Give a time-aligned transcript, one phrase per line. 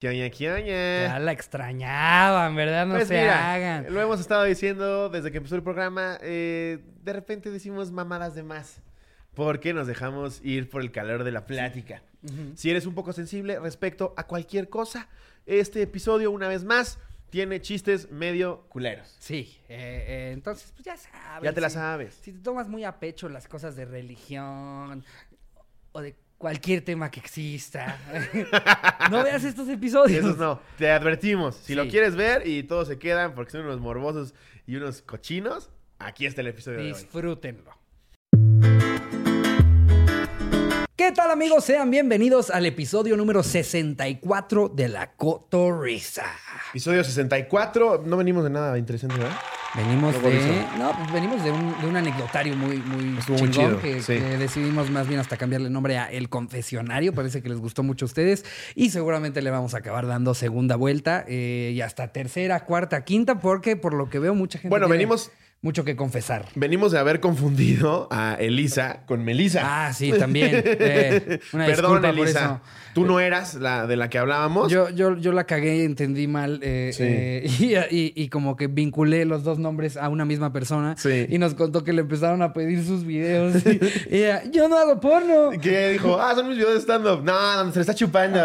[0.00, 2.86] ¿Qué qué Ya la extrañaban, ¿verdad?
[2.86, 3.92] No Pues se mira, hagan.
[3.92, 6.16] Lo hemos estado diciendo desde que empezó el programa.
[6.22, 8.80] eh, de repente decimos mamadas de más.
[9.34, 12.02] Porque nos dejamos ir por el calor de la plática.
[12.54, 15.06] Si eres un poco sensible respecto a cualquier cosa,
[15.46, 16.98] este episodio, una vez más,
[17.28, 19.14] tiene chistes medio culeros.
[19.20, 21.44] Sí, eh, eh, entonces, pues ya sabes.
[21.44, 22.14] Ya te la si- sabes.
[22.22, 25.04] Si te tomas muy a pecho las cosas de religión
[25.92, 27.98] o de cualquier tema que exista,
[29.10, 30.24] no veas estos episodios.
[30.24, 31.54] Esos no, te advertimos.
[31.54, 34.34] Si lo quieres ver y todos se quedan porque son unos morbosos
[34.66, 36.92] y unos cochinos, aquí está el episodio de hoy.
[36.94, 37.79] Disfrútenlo.
[41.10, 41.64] ¿Qué tal amigos?
[41.64, 46.22] Sean bienvenidos al episodio número 64 de La Cotorrisa.
[46.70, 49.36] Episodio 64, no venimos de nada interesante, ¿verdad?
[49.74, 53.80] Venimos de, no, pues venimos de un, de un anecdotario muy, muy Estuvo muy chingón
[53.80, 54.14] chido, que, sí.
[54.14, 57.12] que decidimos más bien hasta cambiarle nombre a El Confesionario.
[57.12, 58.44] Parece que les gustó mucho a ustedes
[58.76, 63.40] y seguramente le vamos a acabar dando segunda vuelta eh, y hasta tercera, cuarta, quinta,
[63.40, 66.46] porque por lo que veo mucha gente Bueno, tiene venimos, mucho que confesar.
[66.54, 69.60] venimos de haber confundido a Elisa con Melisa.
[69.62, 70.50] Ah, sí, también.
[70.64, 72.62] Eh, una Perdón, Elisa.
[72.94, 74.72] Tú no eras la de la que hablábamos.
[74.72, 77.02] Yo, yo, yo la cagué, entendí mal eh, Sí.
[77.06, 77.50] eh,
[77.90, 81.26] y, y- y como que vinculé los dos nombres a una misma persona Sí.
[81.28, 84.76] y nos contó que le empezaron a pedir sus videos y, y ella, yo no
[84.78, 85.50] hago porno.
[85.60, 87.22] Que dijo, ah, son mis videos de stand-up.
[87.22, 88.40] No, no, se le está chupando.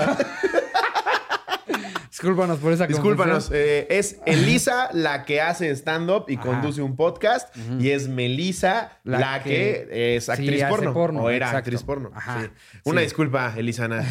[2.15, 3.49] Discúlpanos por esa Discúlpanos.
[3.53, 6.43] eh, es Elisa la que hace stand-up y Ajá.
[6.43, 7.53] conduce un podcast.
[7.77, 9.49] Y es Melisa la, La que,
[9.91, 11.57] que es actriz porno, porno, O era exacto.
[11.57, 12.11] actriz porno.
[12.15, 12.79] Ajá, sí.
[12.85, 13.07] Una sí.
[13.07, 14.05] disculpa, Elisana.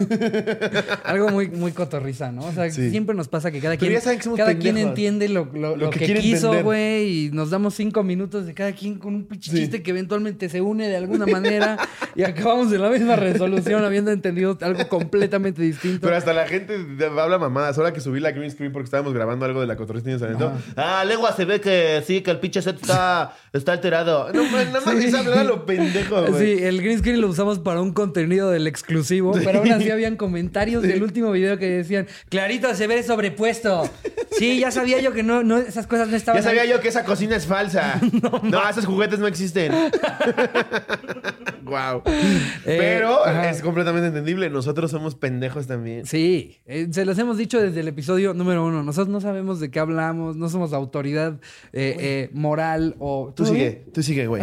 [1.04, 2.44] Algo muy, muy cotorriza, ¿no?
[2.46, 5.44] O sea, siempre nos pasa que cada Pero quien, ya que cada quien entiende lo,
[5.52, 9.14] lo- lo que que, quiso, güey, y nos damos cinco minutos de cada quien con
[9.14, 11.76] un chiste que eventualmente se une de alguna manera
[12.16, 16.00] y acabamos en la misma resolución habiendo entendido algo completamente distinto.
[16.02, 16.74] Pero hasta la gente
[17.20, 17.78] habla mamadas.
[17.78, 20.52] Ahora que subí la green screen porque estábamos grabando algo de la cotorrista de Talento.
[20.76, 24.32] Ah, lengua se ve que sí, que el pinche set está, está alterado.
[24.32, 26.56] No, man, nada más hablar a lo pendejo, güey.
[26.56, 30.16] Sí, el green screen lo usamos para un contenido del exclusivo, pero aún así habían
[30.16, 33.88] comentarios del último video que decían, clarito se ve sobrepuesto.
[34.32, 36.68] Sí, ya sabía yo que no, no esas cosas no estaban Ya sabía ahí".
[36.70, 38.00] yo que esa cocina es falsa.
[38.42, 39.72] No, esos juguetes no existen.
[41.64, 42.02] wow.
[42.64, 43.50] Pero ajá.
[43.50, 44.50] es completamente entendible.
[44.50, 46.06] Nosotros somos pendejos también.
[46.06, 48.82] Sí, eh, se los hemos dicho desde el episodio número uno.
[48.82, 51.34] Nosotros no sabemos de qué hablamos, no somos autoridad
[51.72, 53.32] eh, eh, moral o...
[53.34, 54.42] Tú ¿Todo sigue, tú sigue, güey.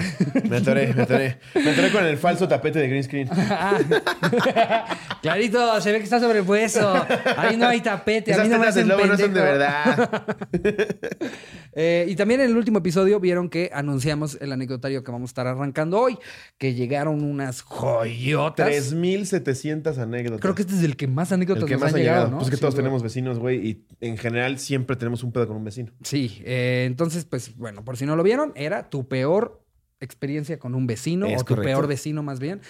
[0.49, 1.39] Me atoré, me atoré.
[1.55, 3.29] Me atoré con el falso tapete de green screen.
[5.21, 6.93] Clarito, se ve que está sobrepuesto.
[7.37, 8.31] Ahí no hay tapete.
[8.31, 10.25] a Esas mí no me tetas hacen lobo no son de verdad.
[11.73, 15.31] Eh, y también en el último episodio vieron que anunciamos el anecdotario que vamos a
[15.31, 16.17] estar arrancando hoy,
[16.57, 18.67] que llegaron unas joyotas.
[18.67, 20.41] 3700 anécdotas.
[20.41, 22.17] Creo que este es el que más anécdotas el que nos más han ha llegado.
[22.19, 22.37] llegado, ¿no?
[22.37, 22.83] Pues es que Sí, todos güey.
[22.83, 25.91] tenemos vecinos, güey, y en general siempre tenemos un pedo con un vecino.
[26.03, 29.61] Sí, eh, entonces, pues bueno, por si no lo vieron, era tu peor
[29.99, 31.67] experiencia con un vecino Es o tu correcto.
[31.69, 32.61] peor vecino más bien.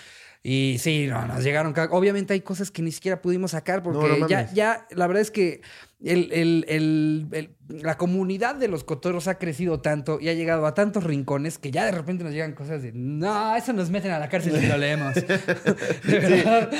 [0.43, 1.73] Y sí, no, nos llegaron.
[1.91, 5.21] Obviamente hay cosas que ni siquiera pudimos sacar porque No, no ya, ya, la verdad
[5.21, 5.61] es que
[6.03, 10.65] el- el- el- el- la comunidad de los cotorros ha crecido tanto y ha llegado
[10.65, 14.11] a tantos rincones que ya de repente nos llegan cosas de, no, eso nos meten
[14.11, 15.13] a la cárcel si lo leemos.
[16.03, 16.13] Sí,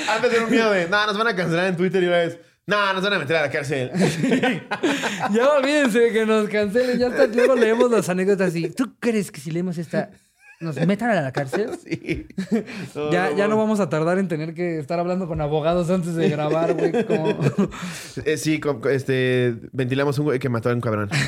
[0.08, 2.92] antes era un miedo de, no, nos van a cancelar en Twitter y es, no,
[2.92, 3.90] nos van a meter a la cárcel.
[5.32, 6.98] Ya olvídense de que nos cancelen.
[6.98, 10.10] Ya hasta luego leemos las anécdotas y ¿tú crees que si leemos esta
[10.62, 11.70] nos metan a la cárcel?
[11.82, 12.26] Sí.
[13.10, 16.28] Ya, ya no vamos a tardar en tener que estar hablando con abogados antes de
[16.28, 17.04] grabar, güey.
[17.04, 17.36] como-
[18.24, 21.08] Eh, sí, este, ventilamos un güey que mató a un cabrón.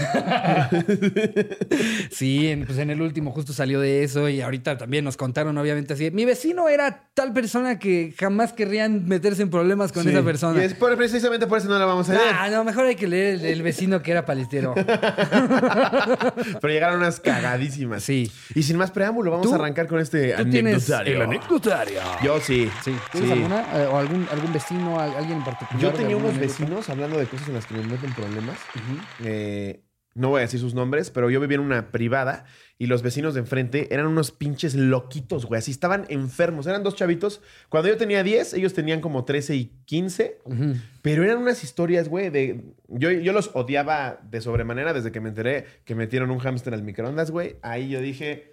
[2.11, 5.57] Sí, en, pues en el último justo salió de eso y ahorita también nos contaron,
[5.59, 6.11] obviamente, así.
[6.11, 10.11] Mi vecino era tal persona que jamás querrían meterse en problemas con Sí.
[10.11, 10.63] esa persona.
[10.63, 12.25] Y es por- precisamente por eso no la vamos a leer.
[12.35, 14.75] Ah, no, mejor hay que leer el, el vecino que era palestero.
[14.75, 18.03] Pero llegaron unas cagadísimas.
[18.03, 18.31] Sí.
[18.55, 18.91] Y sin más
[19.25, 21.15] preámbulo, vamos ¿Tú- a arrancar con este Tú tienes anecdotario.
[21.17, 22.01] el anecdotario.
[22.23, 22.71] Yo sí.
[22.85, 22.95] Sí.
[23.13, 23.33] ¿Tienes Sí.
[23.37, 23.61] alguna?
[23.83, 25.81] eh, ¿O algún, algún vecino, al- alguien en particular?
[25.81, 26.61] Yo de tenía alguna unos anécdota?
[26.63, 28.59] vecinos hablando de cosas en las que me meten problemas.
[28.75, 28.99] Ujú.
[29.25, 29.81] Eh,
[30.17, 32.45] no voy a decir sus nombres, pero yo vivía en una privada
[32.79, 35.59] y los vecinos de enfrente eran unos pinches loquitos, güey.
[35.59, 36.69] Así estaban enfermos.
[36.69, 37.41] Eran dos chavitos.
[37.69, 40.39] Cuando yo tenía 10, ellos tenían como 13 y 15.
[40.45, 40.75] Ujú.
[41.03, 42.65] Pero eran unas historias, güey, de...
[42.87, 46.85] Yo, yo los odiaba de sobremanera desde que me enteré que metieron un hámster al
[46.85, 47.57] microondas, güey.
[47.63, 48.53] Ahí yo dije,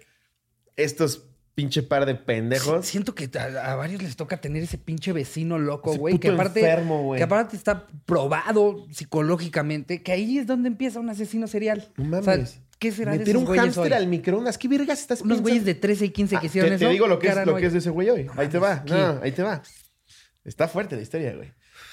[0.76, 1.24] estos
[1.54, 2.86] pinche par de pendejos.
[2.86, 6.18] Siento que a, a varios les toca tener ese pinche vecino loco, güey.
[6.18, 7.18] Que aparte, enfermo, güey.
[7.18, 11.92] que aparte está probado psicológicamente que ahí es donde empieza un asesino serial.
[11.96, 12.26] No mames.
[12.26, 14.56] O sea, ¿qué será de Meter esos un hámster al microondas.
[14.58, 15.42] ¿Qué vergas estás Unos pensando?
[15.50, 16.84] güeyes de 13 y 15 que Ah, hicieron te, eso.
[16.86, 18.26] te digo lo que, es, lo no que es de ese güey hoy.
[18.36, 18.82] Ahí te va.
[18.84, 18.94] ¿Qué?
[18.94, 19.62] No, ahí te va.
[20.44, 21.52] Está fuerte la historia, güey.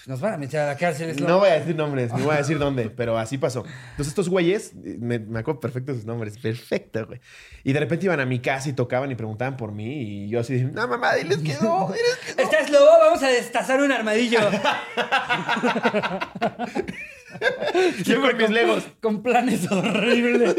[0.10, 1.12] Nos van a meter a la cárcel.
[1.12, 3.64] es lo- No voy a decir nombres, ni voy a decir dónde, pero así pasó.
[3.92, 7.20] Entonces estos güeyes, me, me acuerdo perfecto sus nombres, perfecto, güey.
[7.64, 10.40] Y de repente iban a mi casa y tocaban y preguntaban por mí y yo
[10.40, 12.42] así, no, mamá, diles que no, diles que no.
[12.44, 12.88] ¿Estás lobo?
[13.00, 14.40] Vamos a destazar un armadillo.
[18.04, 18.84] Yo con mis legos.
[19.02, 20.56] Con planes horribles.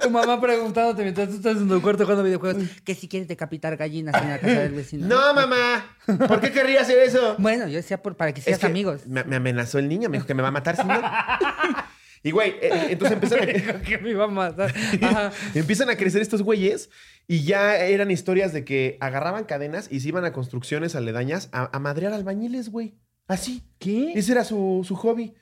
[0.00, 2.64] tu mamá preguntándote mientras tú estás en tu cuarto jugando videojuegos.
[2.84, 5.06] Que si quieres decapitar gallinas en la casa del vecino.
[5.06, 5.96] No, mamá,
[6.28, 7.36] ¿por qué querría hacer eso?
[7.38, 9.06] Bueno, yo decía por, para que seas Es que amigos.
[9.06, 11.02] Me, me amenazó el niño, me dijo que me va a matar, señor.
[12.22, 14.74] Y güey, eh, entonces empiezan a, Dijo que me iba a matar.
[15.02, 15.32] Ajá.
[15.54, 16.90] empiezan a crecer estos güeyes
[17.28, 21.70] y ya eran historias de que agarraban cadenas y se iban a construcciones aledañas a,
[21.72, 22.96] a madrear albañiles, güey.
[23.28, 23.62] Así.
[23.78, 24.12] ¿Qué?
[24.14, 25.34] Ese era su, su hobby.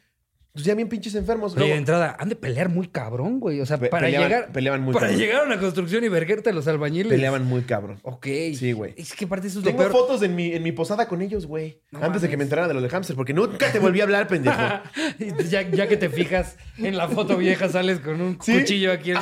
[0.54, 1.56] Pues ya bien pinches enfermos.
[1.56, 3.60] Oye, de entrada, han de pelear muy cabrón, güey.
[3.60, 4.52] O sea, Pe- para peleaban- llegar.
[4.52, 5.20] peleaban muy Para cabrón.
[5.20, 7.08] llegar a una construcción y vergerte a los albañiles.
[7.10, 7.98] peleaban muy cabrón.
[8.04, 8.24] Ok.
[8.54, 8.94] Sí, güey.
[8.96, 9.90] Es que aparte eso es lo Tengo peor.
[9.90, 11.80] fotos en mi, en mi posada con ellos, güey.
[11.90, 14.04] No antes de que me enterara de lo de hamster, porque nunca te volví a
[14.04, 14.56] hablar, pendejo.
[15.50, 18.60] Ya, ya que te fijas en la foto vieja, sales con un Sí.
[18.60, 19.18] cuchillo aquí en,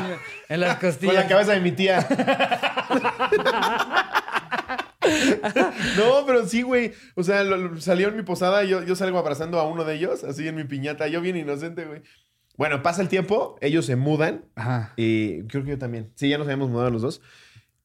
[0.50, 1.14] en las Con costillas.
[1.14, 2.06] la cabeza de mi tía.
[5.96, 6.92] no, pero sí, güey.
[7.14, 9.94] O sea, lo- lo- salió en mi posada, yo, yo salgo abrazando a uno de
[9.94, 11.08] ellos, así en mi piñata.
[11.08, 12.02] Yo bien inocente, güey.
[12.56, 14.44] Bueno, pasa el tiempo, ellos se mudan.
[14.54, 14.92] Ajá.
[14.96, 16.12] Y creo que yo también.
[16.14, 17.22] Sí, ya nos habíamos mudado los dos.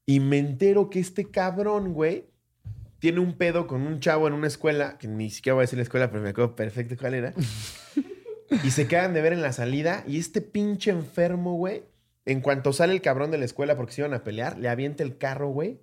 [0.05, 2.25] Y me entero que este cabrón, güey,
[2.99, 5.77] tiene un pedo con un chavo en una escuela, que ni siquiera voy a decir
[5.77, 7.33] la escuela, pero me acuerdo perfecto cuál era.
[8.63, 10.03] y se quedan de ver en la salida.
[10.07, 11.83] Y este pinche enfermo, güey,
[12.25, 15.03] en cuanto sale el cabrón de la escuela porque se iban a pelear, le avienta
[15.03, 15.79] el carro, güey,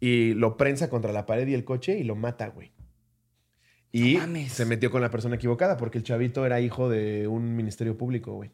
[0.00, 2.72] y lo prensa contra la pared y el coche y lo mata, güey.
[3.92, 7.54] Y No se metió con la persona equivocada porque el chavito era hijo de un
[7.54, 8.50] ministerio público, güey.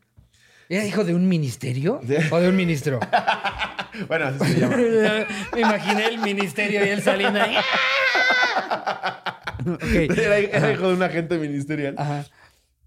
[0.68, 2.00] ¿Era hijo de un ministerio?
[2.06, 2.14] Sí.
[2.30, 3.00] ¿O de un ministro?
[4.06, 4.76] Bueno, así se llama.
[5.52, 7.56] Me imaginé el ministerio y él saliendo ahí.
[10.16, 11.94] Era, era hijo de un agente ministerial.
[11.98, 12.24] Ajá.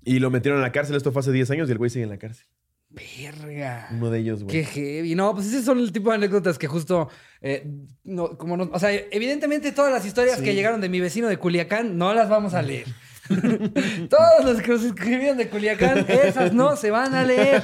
[0.03, 0.95] Y lo metieron a la cárcel.
[0.95, 2.47] Esto fue hace 10 años y el güey sigue en la cárcel.
[2.89, 3.89] Verga.
[3.91, 4.55] Uno de ellos, güey.
[4.55, 5.13] Qué heavy.
[5.13, 7.09] No, pues esos son el tipo de anécdotas que justo.
[7.43, 7.67] Eh,
[8.05, 10.43] no, como no- o sea, evidentemente todas las historias Sí.
[10.45, 12.87] que llegaron de mi vecino de Culiacán no las vamos a leer.
[14.09, 17.63] Todos los que nos escribieron de Culiacán, esas no se van a leer.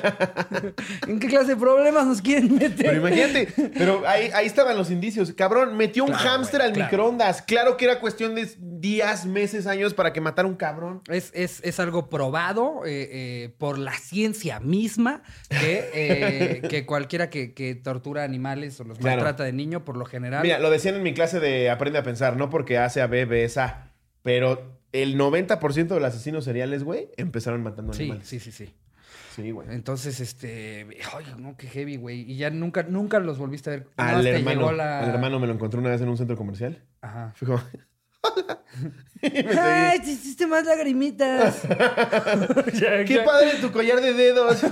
[1.08, 2.76] ¿En qué clase de problemas nos quieren meter?
[2.78, 3.48] Pero imagínate,
[3.78, 5.34] pero ahí, ahí estaban los indicios.
[5.34, 6.90] Cabrón, metió un Claro, hámster al claro.
[6.92, 7.42] microondas.
[7.42, 11.02] Claro que era cuestión de días, meses, años para que matara un cabrón.
[11.10, 17.30] Es, es- es algo probado eh, eh, por la ciencia misma que, eh, que cualquiera
[17.30, 19.18] que, que tortura animales o los Claro.
[19.18, 20.42] maltrata de niño, por lo general.
[20.44, 23.26] Mira, lo decían en mi clase de Aprende a Pensar, no porque A sea B,
[23.26, 23.92] B es A.
[24.22, 28.28] Pero el 90% de los asesinos seriales, güey, empezaron matando sí, animales.
[28.28, 28.74] sí, sí, sí.
[29.36, 29.68] Sí, güey.
[29.72, 30.88] Entonces, este.
[31.16, 32.22] Ay, no, qué heavy, güey.
[32.30, 33.88] Y ya nunca, nunca los volviste a ver.
[33.98, 36.84] Al hermano, llegó la- al hermano me lo encontré una vez en un centro comercial.
[37.02, 37.32] Ajá.
[37.36, 37.62] Fue como...
[39.62, 41.62] ¡Ay, te hiciste más lagrimitas!
[42.74, 43.24] Ya, ¡Qué ya.
[43.26, 44.62] padre tu collar de dedos!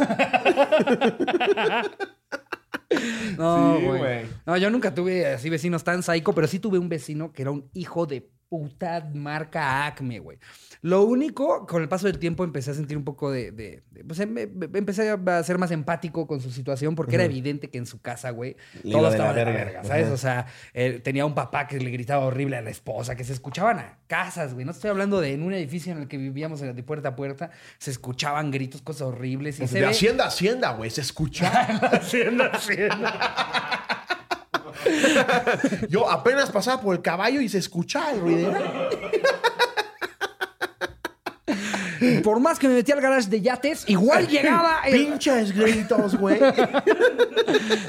[3.38, 4.00] No, Sí, güey.
[4.00, 4.26] güey.
[4.46, 7.52] No, yo nunca tuve así vecinos tan psycho, pero sí tuve un vecino que era
[7.52, 10.38] un hijo de puta marca Acme, güey.
[10.82, 13.52] Lo único, con el paso del tiempo empecé a sentir un poco de...
[13.52, 17.26] de- de- pues em- em- empecé a ser más empático con su situación porque era
[17.26, 19.84] evidente que en su casa, güey, todo de la estaba de la verga.
[19.84, 20.08] ¿sabes?
[20.10, 23.34] O sea, él tenía un papá que le gritaba horrible a la esposa, que se
[23.34, 24.66] escuchaban a casas, güey.
[24.66, 27.50] No estoy hablando de en un edificio en el que vivíamos de puerta a puerta,
[27.80, 29.60] se escuchaban gritos, cosas horribles.
[29.60, 31.50] Y se de ve- Hacienda, a Hacienda, güey, se escucha.
[31.92, 33.77] Hacienda, hacienda.
[35.90, 38.54] Yo apenas pasaba por el caballo y se escuchaba el ruidero.
[42.24, 44.82] Por más que me metí al garage de yates, igual llegaba.
[44.86, 46.40] el- Pinches gritos, güey.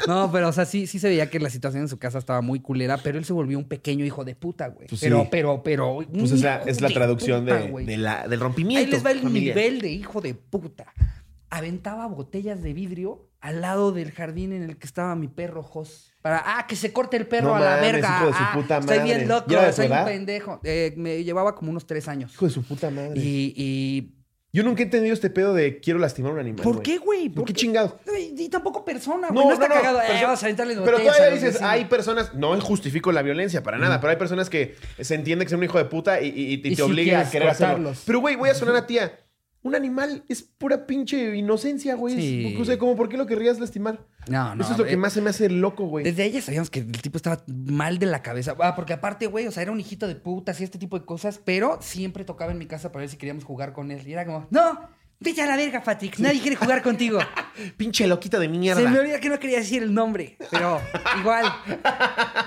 [0.06, 2.40] No, pero o sea, sí, sí se veía que la situación en su casa estaba
[2.40, 4.88] muy culera, pero él se volvió un pequeño hijo de puta, güey.
[4.88, 5.28] Pues pero, sí.
[5.30, 5.98] pero, pero.
[6.10, 8.90] Pues es la, es la de traducción puta, de, de la, del Ahí rompimiento.
[8.92, 9.56] les va el familiar.
[9.56, 10.86] nivel de hijo de puta.
[11.50, 16.12] Aventaba botellas de vidrio al lado del jardín en el que estaba mi perro Jos.
[16.22, 18.16] Para, ah, que se corte el perro No a la mames, verga.
[18.18, 19.14] hijo de su Ah, puta estoy madre.
[19.16, 20.60] bien loco, ¿Y era de su soy un pendejo.
[20.64, 22.32] Eh, me llevaba como unos tres años.
[22.34, 23.12] Hijo de su puta madre.
[23.20, 24.14] Y, y
[24.52, 26.64] Yo nunca he entendido este pedo de quiero lastimar a un animal.
[26.64, 27.28] ¿Por qué, güey?
[27.28, 28.00] ¿Por qué chingado?
[28.36, 29.44] Y, tampoco persona, güey.
[29.44, 29.74] No, No, está no.
[30.02, 34.10] Eh, vas a Pero todavía dices, hay personas, no justifico la violencia para nada, pero
[34.10, 36.74] hay personas que se entiende que son un hijo de puta y, y- y te,
[36.74, 37.92] te obliga a querer hacerlo.
[38.04, 39.20] Pero, güey, voy a sonar a tía.
[39.62, 42.14] Un animal es pura pinche inocencia, güey.
[42.14, 42.56] Es- Sí.
[42.60, 44.06] O sea, como, ¿por qué lo querrías lastimar?
[44.28, 44.62] No, no.
[44.62, 46.04] Eso es lo eh, que más se me hace loco, güey.
[46.04, 48.54] Desde ella sabíamos que el tipo estaba mal de la cabeza.
[48.60, 51.04] Ah, porque aparte, güey, o sea, era un hijito de putas y este tipo de
[51.04, 54.06] cosas, pero siempre tocaba en mi casa para ver si queríamos jugar con él.
[54.06, 54.80] Y era como, no,
[55.20, 56.16] Vete a la verga, Patrick.
[56.20, 57.18] Nadie quiere jugar contigo.
[57.76, 58.80] Pinche loquita de mierda.
[58.82, 60.36] Se me olvida que no quería decir el nombre.
[60.48, 60.80] Pero
[61.18, 61.44] igual.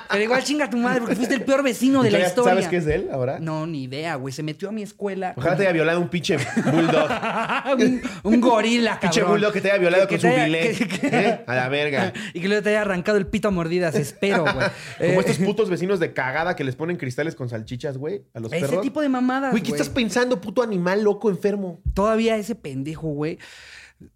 [0.10, 2.52] Pero igual chinga tu madre porque fuiste el peor vecino de la ¿Ya historia.
[2.54, 3.40] ¿Sabes qué es de él ahora?
[3.40, 4.34] No, ni idea, güey.
[4.34, 5.34] Se metió a mi escuela.
[5.36, 7.10] Ojalá te haya violado un pinche bulldog.
[7.78, 9.12] un, un gorila, cabrón.
[9.12, 10.72] pinche bulldog que te haya violado Que con su te haya- bilé.
[10.74, 11.44] que- que- ¿Eh?
[11.48, 12.14] A la verga.
[12.34, 14.54] Y que luego te haya arrancado el pito a mordidas, espero, güey.
[14.56, 14.62] Como
[15.00, 18.54] Eh, estos putos vecinos de cagada que les ponen cristales con salchichas, güey, a los
[18.54, 18.82] Ese perros.
[18.82, 21.82] tipo de mamadas, Güey, ¿qué estás pensando, puto animal loco enfermo?
[21.94, 23.38] Todavía ese pendejo, güey.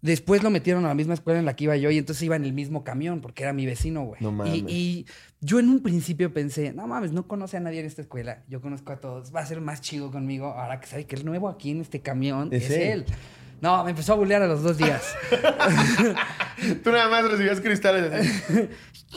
[0.02, 2.34] Después lo metieron a la misma escuela en la que iba yo y entonces iba
[2.34, 4.20] en el mismo camión porque era mi vecino, güey.
[4.20, 4.54] No mames.
[4.54, 5.06] Y, y
[5.40, 8.42] yo en un principio pensé, no mames, no conoce a nadie en esta escuela.
[8.48, 9.32] Yo conozco a todos.
[9.34, 12.00] Va a ser más chido conmigo ahora que sabe que el nuevo aquí en este
[12.00, 12.80] camión Es es, él.
[12.80, 13.04] él.
[13.60, 15.02] No, me empezó a bullear a los dos días.
[16.82, 18.68] Tú nada más recibías cristales así.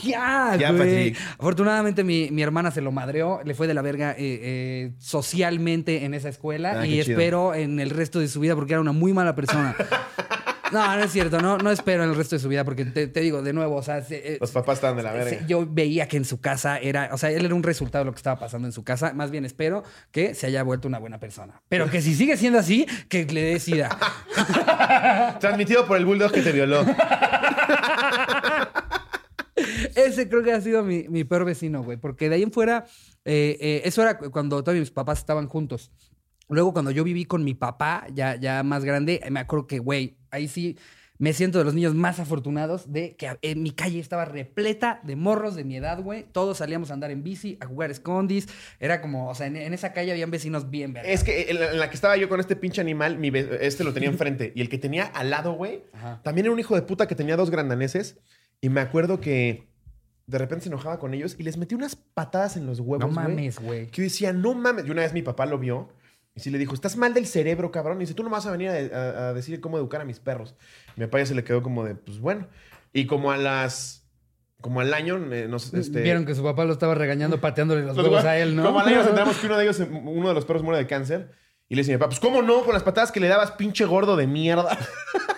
[0.03, 1.11] ya, Ya, güey.
[1.11, 1.17] Patrick.
[1.39, 6.05] Afortunadamente mi, mi hermana se lo madreó, le fue de la verga eh, eh, socialmente
[6.05, 8.91] en esa escuela Ah, y espero en el resto de su vida porque era una
[8.91, 9.75] muy mala persona.
[10.71, 13.07] No, no es cierto, no, no espero en el resto de su vida porque te,
[13.07, 15.29] te digo de nuevo, o sea, se- eh, Los papás estaban de la verga.
[15.39, 18.07] se- yo veía que en su casa era, o sea, él era un resultado de
[18.07, 20.99] lo que estaba pasando en su casa, más bien espero que se haya vuelto una
[20.99, 21.61] buena persona.
[21.69, 23.89] Pero que si sigue siendo así, que le dé sida.
[25.39, 26.85] Transmitido por el bulldog que te violó.
[29.95, 31.97] Ese creo que ha sido mi, mi peor vecino, güey.
[31.97, 32.85] Porque de ahí en fuera,
[33.25, 35.91] eh, eh, eso era cu- cuando todavía mis papás estaban juntos.
[36.49, 39.79] Luego, cuando yo viví con mi papá, ya, ya más grande, eh, me acuerdo que,
[39.79, 40.77] güey, ahí sí
[41.19, 45.17] me siento de los niños más afortunados de que en mi calle estaba repleta de
[45.17, 46.25] morros de mi edad, güey.
[46.31, 48.47] Todos salíamos a andar en bici, a jugar escondis.
[48.79, 51.11] Era como, o sea, en, en esa calle habían vecinos bien verdes.
[51.11, 53.83] Es que en la, en la que estaba yo con este pinche animal, mi este
[53.83, 54.53] lo tenía enfrente.
[54.55, 55.83] Y el que tenía al lado, güey,
[56.23, 58.17] también era un hijo de puta que tenía dos grandaneses.
[58.61, 59.67] Y me acuerdo que
[60.25, 63.13] de repente se enojaba con ellos y les metía unas patadas en los huevos, No
[63.13, 63.87] mames, güey.
[63.87, 64.85] Que yo decía, no mames.
[64.85, 65.89] Y una vez mi papá lo vio
[66.39, 67.97] y sí le dijo, estás mal del cerebro, cabrón.
[67.97, 70.19] Y dice, tú no vas a venir a, a- a decir cómo educar a mis
[70.19, 70.55] perros.
[70.95, 72.47] Mi papá ya se le quedó como de, pues bueno.
[72.93, 73.97] Y como a las.
[74.61, 77.95] Como al año, eh, nos, este, Vieron que su papá lo estaba regañando, pateándole los,
[77.95, 78.63] los huevos hue- a él, ¿no?
[78.65, 80.87] Como al año nos enteramos que uno de ellos, uno de los perros muere de
[80.87, 81.31] cáncer.
[81.71, 83.51] Y le dice a mi papá, pues cómo no, con las patadas que le dabas,
[83.51, 84.75] pinche gordo de mierda.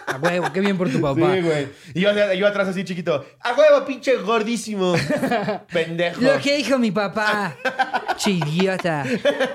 [0.07, 1.33] A huevo, qué bien por tu papá.
[1.35, 1.67] Sí, güey.
[1.93, 4.93] Y yo, yo atrás así chiquito, a huevo, pinche gordísimo.
[5.73, 6.21] Pendejo.
[6.21, 7.55] Lo que dijo mi papá.
[8.15, 9.03] Chidiota.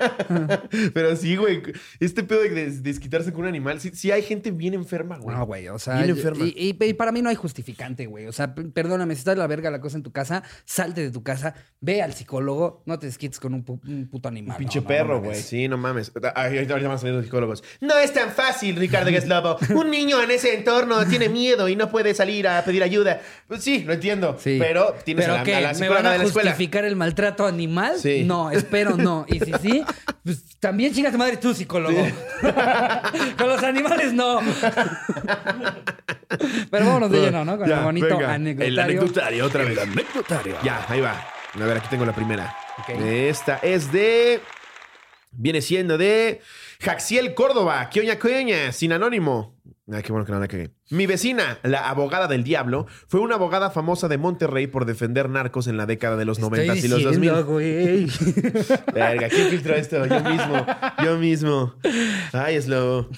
[0.93, 1.63] Pero sí, güey.
[1.99, 5.35] Este pedo de des- desquitarse con un animal, sí, sí hay gente bien enferma, güey.
[5.35, 6.45] No, güey, o sea, Bien enferma.
[6.45, 8.27] y, y- y para mí no hay justificante, güey.
[8.27, 11.11] O sea, perdóname, si está de la verga la cosa en tu casa, salte de
[11.11, 14.55] tu casa, ve al psicólogo, no te desquites con un, pu- un puto animal.
[14.55, 15.41] Un pinche no, no, perro, güey.
[15.41, 16.11] sí, no mames.
[16.35, 17.63] Ay, ahorita van a salir los psicólogos.
[17.81, 19.57] No es tan fácil, Ricardo Geslobo.
[19.75, 23.21] Un niño en ese entorno tiene miedo y no puede salir a pedir ayuda.
[23.47, 24.37] Pues sí, lo entiendo.
[24.39, 24.57] Sí.
[24.59, 25.55] Pero tienes ¿Pero a la, qué?
[25.55, 26.51] a la ¿Me van a de la escuela.
[26.51, 27.93] justificar el maltrato animal?
[27.99, 28.23] Sí.
[28.23, 29.25] No, espero no.
[29.27, 29.83] Y si sí,
[30.23, 32.05] pues también chinga tu madre tú, psicólogo.
[33.37, 34.39] Con los animales no.
[36.71, 37.57] Pero vámonos de lleno, ¿no?
[37.57, 38.33] Con Ya, el bonito venga.
[38.33, 38.67] anecdotario.
[38.73, 39.79] El anecdotario otra vez.
[40.63, 41.11] Ya, ahí va.
[41.53, 42.55] A ver, aquí tengo la primera.
[42.87, 44.41] Esta es de.
[45.31, 46.41] Viene siendo de
[46.79, 47.89] Jaxiel Córdoba.
[47.89, 49.57] Quioña, quioña, sin anónimo.
[49.89, 50.71] Ay, qué bueno que no la cagué.
[50.89, 55.67] Mi vecina, la abogada del diablo, fue una abogada famosa de Monterrey por defender narcos
[55.67, 57.21] en la década de los 90 y los 2000.
[57.21, 58.05] diciendo, güey.
[58.93, 60.05] Verga, ¿quién filtró esto?
[60.05, 60.65] Yo mismo.
[61.03, 61.75] Yo mismo.
[62.33, 63.09] Ay, es lobo.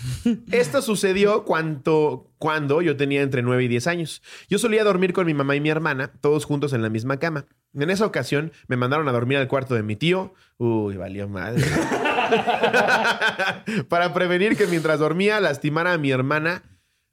[0.51, 4.21] Esto sucedió cuando, cuando yo tenía entre 9 y 10 años.
[4.47, 7.47] Yo solía dormir con mi mamá y mi hermana, todos juntos en la misma cama.
[7.73, 10.33] En esa ocasión me mandaron a dormir al cuarto de mi tío.
[10.57, 11.63] Uy, valió madre.
[13.89, 16.63] Para prevenir que mientras dormía lastimara a mi hermana.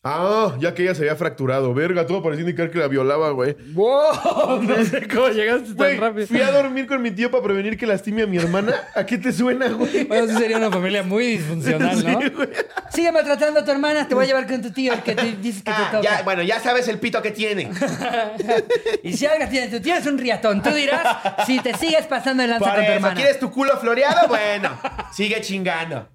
[0.09, 1.75] Ah, ya que ella se había fracturado.
[1.75, 3.57] Verga, todo parecía indicar que la violaba, güey.
[3.73, 4.63] ¡Wow!
[4.63, 6.27] No sé cómo llegaste tan Güey, rápido.
[6.29, 8.73] fui a dormir con mi tío para prevenir que lastime a mi hermana.
[8.95, 10.05] ¿A qué te suena, güey?
[10.05, 12.21] Bueno, sí sería una familia muy disfuncional, ¿no?
[12.21, 12.49] Sí, güey.
[12.93, 15.33] Sigue maltratando a tu hermana, te voy a llevar con tu tío, el que te
[15.43, 16.09] dice que Ah, te toca.
[16.19, 17.71] ya, bueno, ya sabes el pito que tiene.
[19.03, 20.63] Y si algo tiene, tu tío es un riatón.
[20.63, 21.05] Tú dirás
[21.47, 23.15] si te sigues pasando el lanza Por con tu eso, hermana.
[23.15, 24.29] ¿quieres tu culo floreado?
[24.29, 24.79] Bueno,
[25.13, 26.09] sigue chingando.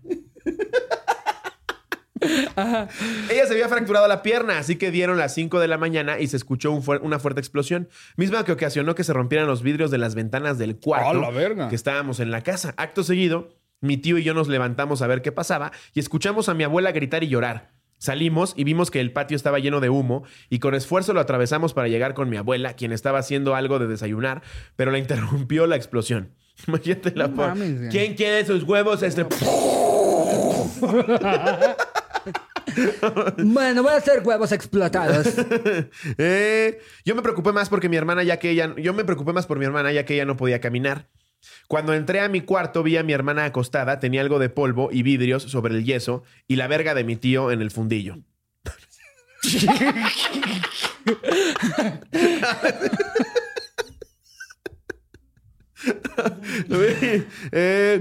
[2.22, 6.28] Ella se había fracturado la pierna, así que dieron las 5 de la mañana y
[6.28, 9.92] se escuchó un fuer- una fuerte explosión, misma que ocasionó que se rompieran los vidrios
[9.92, 11.70] de las ventanas del cuarto ¡A la verga!
[11.70, 12.74] que estábamos en la casa.
[12.78, 16.54] Acto seguido, mi tío y yo nos levantamos a ver qué pasaba y escuchamos a
[16.54, 17.72] mi abuela gritar y llorar.
[17.98, 21.74] Salimos y vimos que el patio estaba lleno de humo y con esfuerzo lo atravesamos
[21.76, 24.42] para llegar con mi abuela, quien estaba haciendo algo de desayunar,
[24.76, 26.34] pero la interrumpió la explosión.
[26.68, 27.92] Imagínate la No mames.
[27.92, 29.04] ¿Quién quiere sus huevos?
[29.04, 29.26] Este...
[33.38, 35.28] Bueno, voy a hacer huevos explotados.
[36.18, 38.74] Eh, yo me preocupé más porque mi hermana, ya que ella.
[38.78, 41.10] Yo me preocupé más por mi hermana, ya que ella no podía caminar.
[41.68, 45.04] Cuando entré a mi cuarto vi a mi hermana acostada, tenía algo de polvo y
[45.04, 48.18] vidrios sobre el yeso y la verga de mi tío en el fundillo.
[57.52, 58.00] Eh,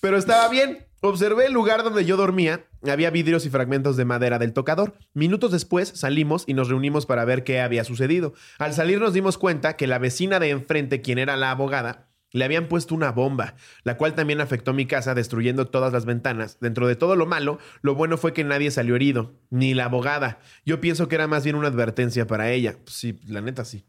[0.00, 0.89] pero estaba bien.
[1.02, 2.66] Observé el lugar donde yo dormía.
[2.86, 4.98] Había vidrios y fragmentos de madera del tocador.
[5.14, 8.34] Minutos después salimos y nos reunimos para ver qué había sucedido.
[8.58, 12.44] Al salir nos dimos cuenta que la vecina de enfrente, quien era la abogada, le
[12.44, 16.58] habían puesto una bomba, la cual también afectó mi casa destruyendo todas las ventanas.
[16.60, 20.38] Dentro de todo lo malo, lo bueno fue que nadie salió herido, ni la abogada.
[20.66, 22.76] Yo pienso que era más bien una advertencia para ella.
[22.86, 23.86] Sí, la neta sí.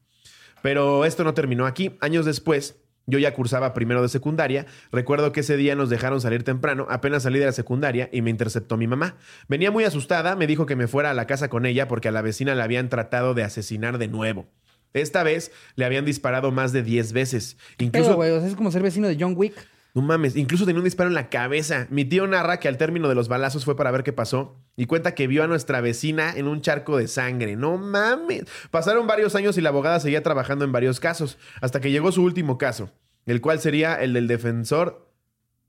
[0.61, 1.97] Pero esto no terminó aquí.
[1.99, 4.65] Años después, yo ya cursaba primero de secundaria.
[4.91, 6.87] Recuerdo que ese día nos dejaron salir temprano.
[6.89, 9.15] Apenas salí de la secundaria y me interceptó mi mamá.
[9.47, 12.11] Venía muy asustada, me dijo que me fuera a la casa con ella porque a
[12.11, 14.47] la vecina la habían tratado de asesinar de nuevo.
[14.93, 17.57] Esta vez le habían disparado más de 10 veces.
[17.77, 19.53] Incluso, Pero, o sea, es como ser vecino de John Wick.
[19.93, 21.87] No mames, incluso tenía un disparo en la cabeza.
[21.89, 24.85] Mi tío narra que al término de los balazos fue para ver qué pasó y
[24.85, 27.57] cuenta que vio a nuestra vecina en un charco de sangre.
[27.57, 28.45] No mames.
[28.69, 32.23] Pasaron varios años y la abogada seguía trabajando en varios casos, hasta que llegó su
[32.23, 32.91] último caso,
[33.25, 35.11] el cual sería el del defensor,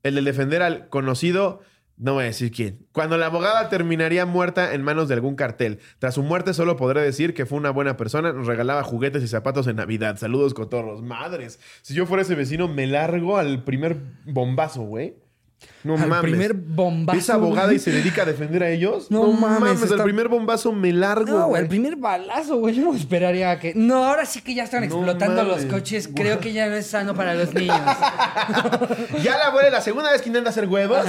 [0.03, 1.61] el del defender al conocido,
[2.03, 2.85] no voy a decir quién.
[2.91, 5.79] Cuando la abogada terminaría muerta en manos de algún cartel.
[5.99, 9.29] Tras su muerte solo podré decir que fue una buena persona, nos regalaba juguetes y
[9.29, 10.17] zapatos en Navidad.
[10.17, 11.01] Saludos, cotorros.
[11.01, 11.61] Madres.
[11.81, 15.15] Si yo fuera ese vecino, me largo al primer bombazo, güey.
[15.83, 16.21] No Al mames.
[16.31, 17.19] primer bombazo.
[17.19, 19.11] ¿Es abogada y se dedica a defender a ellos?
[19.11, 21.25] No mames, Al está- primer bombazo me largo.
[21.39, 22.75] No, güey, el primer balazo, güey.
[22.75, 23.73] Yo no esperaría que.
[23.75, 25.63] No, ahora sí que ya están No explotando mames.
[25.65, 26.09] los coches.
[26.15, 27.75] Creo que ya no es sano para los niños.
[29.23, 31.03] Ya la abuela, la segunda vez que intenta hacer huevos.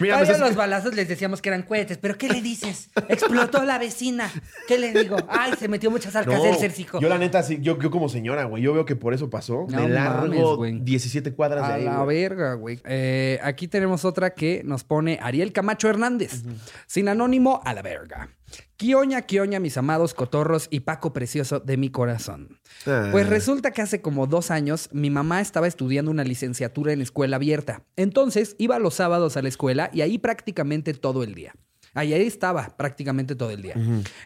[0.00, 1.98] Mira, estás- los balazos les decíamos que eran cohetes.
[1.98, 2.90] ¿Pero qué le dices?
[3.08, 4.30] Explotó la vecina.
[4.68, 5.16] ¿Qué le digo?
[5.28, 7.00] Ay, se metió muchas arcas No, del cercico.
[7.00, 9.66] yo la neta, sí, yo, yo como señora, güey, yo veo que por eso pasó.
[9.70, 10.78] No me largo mames, güey.
[10.80, 12.20] 17 cuadras de A ahí, la güey.
[12.22, 12.80] verga, güey.
[12.84, 16.42] Eh, aquí tenemos otra que nos pone Ariel Camacho Hernández.
[16.86, 18.30] Sin anónimo, a la verga.
[18.76, 22.60] Quioña, quioña, mis amados cotorros y Paco precioso de mi corazón.
[22.86, 23.08] Ah.
[23.12, 27.36] Pues resulta que hace como dos años mi mamá estaba estudiando una licenciatura en escuela
[27.36, 27.82] abierta.
[27.96, 31.54] Entonces iba los sábados a la escuela y ahí prácticamente todo el día.
[31.94, 33.74] Ahí, ahí estaba prácticamente todo el día.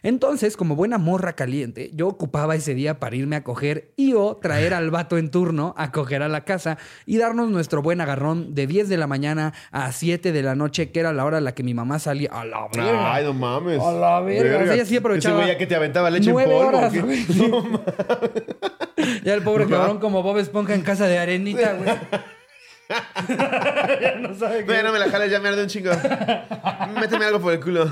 [0.03, 4.37] Entonces, como buena morra caliente, yo ocupaba ese día para irme a coger y o
[4.37, 8.55] traer al vato en turno a coger a la casa y darnos nuestro buen agarrón
[8.55, 11.41] de 10 de la mañana a 7 de la noche, que era la hora a
[11.41, 12.29] la que mi mamá salía.
[12.31, 13.13] A la verga.
[13.13, 13.79] Ay, no mames.
[13.81, 14.57] A la verga.
[14.57, 15.43] O sea, ella sí aprovechaba.
[15.45, 16.57] Ese que te aventaba leche en polvo.
[16.57, 16.93] horas.
[17.37, 17.79] No mames.
[19.23, 21.89] Ya el pobre cabrón como Bob Esponja en casa de arenita, güey.
[24.01, 24.63] ya no sabe qué.
[24.65, 25.91] Güey, no me la jales, ya me arde un chingo.
[26.99, 27.91] Méteme algo por el culo.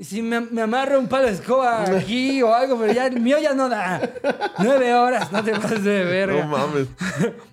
[0.00, 3.38] Si me, me amarro un palo de escoba aquí o algo, pero ya el mío
[3.40, 4.00] ya no da.
[4.58, 6.44] Nueve horas, no te pases de verga.
[6.44, 6.86] No mames.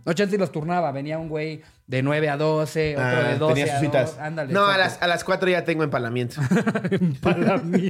[0.05, 0.91] No, chance y los turnaba.
[0.91, 3.91] Venía un güey de 9 a 12, otro Ah, de 12 tenía a sus 2.
[4.01, 4.17] citas.
[4.19, 4.51] Ándale.
[4.51, 6.41] no, a las, a las 4 ya tengo empalamiento.
[7.63, 7.89] Mí.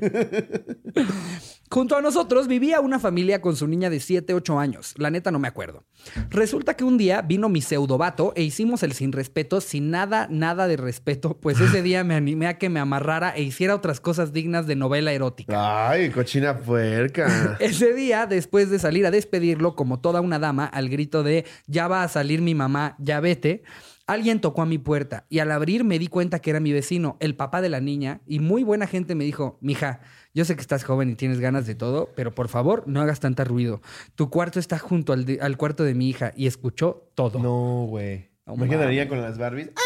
[1.73, 4.93] Junto a nosotros vivía una familia con su niña de 7, 8 años.
[4.95, 5.85] La neta no me acuerdo.
[6.29, 10.67] Resulta que un día vino mi pseudovato e hicimos el sin respeto sin nada, nada
[10.67, 14.33] de respeto, pues ese día me animé a que me amarrara e hiciera otras cosas
[14.33, 15.89] dignas de novela erótica.
[15.89, 17.57] Ay, cochina puerca.
[17.59, 21.87] Ese día, después de salir a despedirlo como toda una dama, al grito de ya
[21.87, 23.63] va a salir mi mamá, ya vete,
[24.05, 27.17] alguien tocó a mi puerta y al abrir me di cuenta que era mi vecino,
[27.19, 30.01] el papá de la niña, y muy buena gente me dijo, mija,
[30.33, 33.19] yo sé que estás joven y tienes ganas de todo, pero por favor no hagas
[33.19, 33.81] tanta ruido.
[34.15, 37.39] Tu cuarto está junto al, de- al cuarto de mi hija y escuchó todo.
[37.39, 38.29] No, güey.
[38.45, 38.97] No Imagina a la mames.
[38.97, 39.69] niña con las Barbies.
[39.75, 39.79] ¡Ah!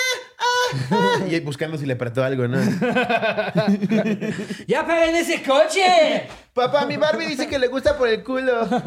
[0.91, 1.19] ¡Ah!
[1.29, 2.57] Y ahí buscando si le apretó algo, ¿no?
[4.67, 6.27] ¡Ya paguen ese coche!
[6.53, 8.67] Papá, mi Barbie dice que le gusta por el culo.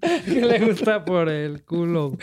[0.24, 2.16] que le gusta por el culo.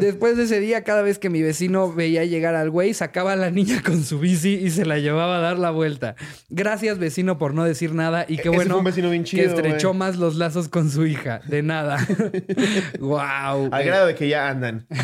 [0.00, 3.36] Después de ese día, cada vez que mi vecino veía llegar al güey, sacaba a
[3.36, 6.16] la niña con su bici y se la llevaba a dar la vuelta.
[6.48, 8.24] Gracias, vecino, por no decir nada.
[8.28, 9.98] Y qué Ese bueno fue un vecino bien que estrechó güey.
[9.98, 11.40] más los lazos con su hija.
[11.46, 12.04] De nada.
[12.98, 13.68] wow.
[13.70, 14.86] Al grado de que ya andan.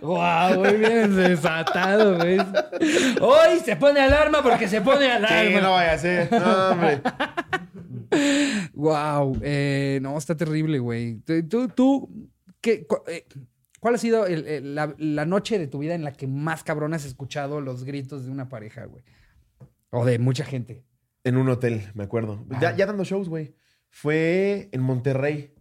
[0.00, 2.38] Wow, muy bien desatado, güey.
[3.20, 5.60] Hoy se pone alarma porque se pone Sí, alarma.
[5.60, 6.32] no vaya a ser.
[6.32, 7.00] No, hombre.
[8.80, 11.20] Wow, eh, no, está terrible, güey.
[11.48, 12.28] Tú, tú,
[12.60, 13.26] ¿qué, cu- eh,
[13.78, 16.64] ¿cuál ha sido el- el- la, la noche de tu vida en la que más
[16.64, 19.04] cabrón has escuchado los gritos de una pareja, güey?
[19.90, 20.84] O de mucha gente.
[21.24, 22.46] En un hotel, me acuerdo.
[22.60, 23.54] Ya, ya dando shows, güey.
[23.90, 25.54] Fue en Monterrey.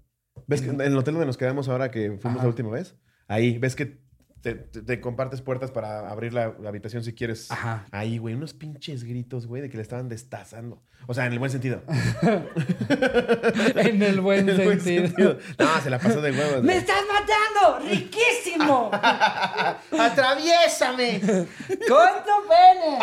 [0.47, 2.43] ¿Ves que en el hotel donde nos quedamos ahora que fuimos Ajá.
[2.43, 2.95] la última vez?
[3.27, 4.01] Ahí, ¿ves que
[4.41, 7.49] te, te- te compartes puertas para abrir la, la habitación si quieres.
[7.51, 7.85] Ajá.
[7.91, 10.81] Ahí, güey, unos pinches gritos, güey, de que le estaban destazando.
[11.07, 11.83] O sea, en el buen sentido.
[13.75, 15.37] En el buen En el buen sentido.
[15.57, 16.63] No, se la pasó de huevos.
[16.63, 17.87] ¡Me estás matando!
[17.89, 18.91] ¡Riquísimo!
[19.99, 21.19] ¡Atraviésame!
[21.21, 22.99] ¡Con tu pene!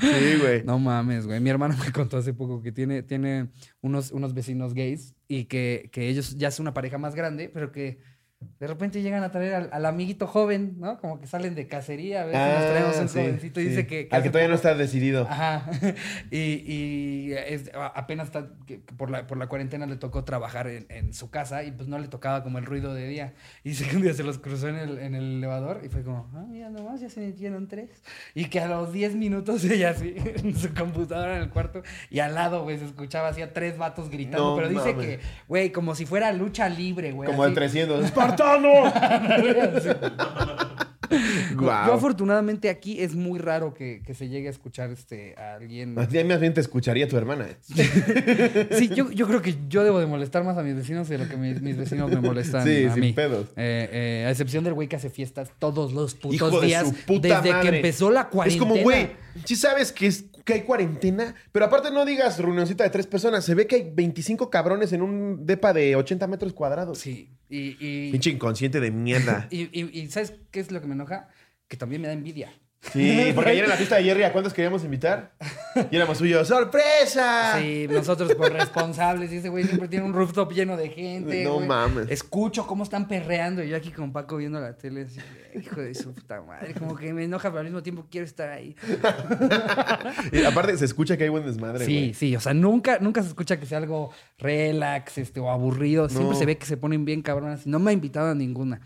[0.00, 0.62] Sí, güey.
[0.64, 1.40] No mames, güey.
[1.40, 3.48] Mi hermano me contó hace poco que tiene, tiene
[3.80, 7.72] unos, unos vecinos gays y que, que ellos ya son una pareja más grande, pero
[7.72, 7.98] que
[8.60, 10.98] de repente llegan a traer al, al amiguito joven, ¿no?
[10.98, 13.68] Como que salen de cacería, a si nos traemos un Ah, sí, jovencito y sí.
[13.70, 14.08] dice que...
[14.08, 15.26] que Al que todavía no está decidido.
[15.28, 15.68] Ajá.
[16.30, 20.86] Y, y es- apenas está, que- por, la, por la cuarentena le tocó trabajar en,
[20.88, 23.34] en su casa y pues no le tocaba como el ruido de día.
[23.64, 26.02] Y dice que un día se los cruzó en el, en el elevador y fue
[26.02, 27.90] como, ah, mira nomás, ya se metieron tres.
[28.34, 32.20] Y que a los 10 minutos ella así, en su computadora en el cuarto y
[32.20, 34.50] al lado, güey, se escuchaba así a tres vatos gritando.
[34.50, 37.28] No pero dice que, güey, como si fuera lucha libre, güey.
[37.28, 37.54] Como de así.
[37.56, 38.10] 300.
[38.32, 38.92] ¡Espartano!
[41.50, 41.92] Yo Guau.
[41.92, 45.98] afortunadamente aquí es muy raro que, que se llegue a escuchar este, a alguien...
[45.98, 47.48] A ti más bien te escucharía tu hermana.
[48.70, 51.28] Sí, yo, yo creo que yo debo de molestar más a mis vecinos de lo
[51.28, 53.12] que mis, mis vecinos me molestan Sí, a sin mí.
[53.12, 53.48] pedos.
[53.56, 56.88] Eh, eh, a excepción del güey que hace fiestas todos los putos Hijo de días
[56.88, 58.66] su puta desde que empezó la Es cuarentena.
[58.66, 59.10] como, güey,
[59.44, 63.44] sí sabes que, es, que hay cuarentena, pero aparte no digas reunioncita de tres personas.
[63.44, 66.98] Se ve que hay 25 cabrones en un depa de 80 metros cuadrados.
[66.98, 69.46] Sí, y, y, Pinche inconsciente de mierda.
[69.50, 71.28] y, y- y ¿sabes qué es lo que me enoja?
[71.68, 72.52] Que también me da envidia.
[72.92, 75.34] Sí, porque ayer en la fiesta de Jerry, ¿a cuántos queríamos invitar?
[75.90, 76.46] Y éramos suyos.
[76.48, 77.58] ¡Sorpresa!
[77.58, 79.32] Sí, nosotros por responsables.
[79.32, 81.44] Y ese güey siempre tiene un rooftop lleno de gente.
[81.44, 81.66] No güey.
[81.68, 82.10] mames.
[82.10, 83.62] Escucho cómo están perreando.
[83.62, 85.02] Y yo aquí con Paco viendo la tele.
[85.02, 85.20] Así,
[85.58, 86.74] hijo de su puta madre.
[86.74, 88.74] Como que me enoja, pero al mismo tiempo quiero estar ahí.
[90.32, 92.14] Y aparte se escucha que hay buen desmadre, Sí, güey.
[92.14, 92.36] sí.
[92.36, 96.08] O sea, nunca, nunca se escucha que sea algo relax este, o aburrido.
[96.08, 96.34] Siempre No.
[96.38, 97.66] se ve que se ponen bien cabronas.
[97.66, 98.80] No me ha invitado a ninguna.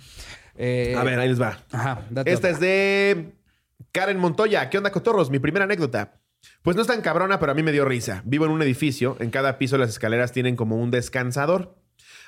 [0.56, 1.58] Eh, A ver, ahí les va.
[1.70, 2.50] Ajá, date Esta otra.
[2.56, 3.32] es de
[3.92, 4.68] Karen Montoya.
[4.70, 5.30] ¿Qué onda, cotorros?
[5.30, 6.14] Mi primera anécdota.
[6.62, 8.22] Pues no es tan cabrona, pero a mí me dio risa.
[8.24, 9.16] Vivo en un edificio.
[9.20, 11.76] En cada piso las escaleras tienen como un descansador.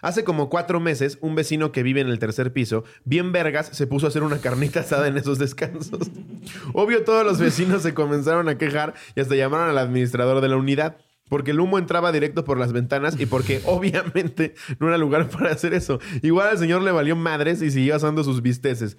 [0.00, 3.87] Hace como cuatro meses, un vecino que vive en el tercer piso, bien vergas, se
[3.87, 6.11] puso a hacer una carnita asada en esos descansos.
[6.72, 10.57] Obvio, todos los vecinos se comenzaron a quejar y hasta llamaron al administrador de la
[10.57, 10.98] unidad.
[11.28, 15.52] Porque el humo entraba directo por las ventanas y porque obviamente no era lugar para
[15.52, 15.98] hacer eso.
[16.22, 18.96] Igual al señor le valió madres y siguió asando sus bisteces.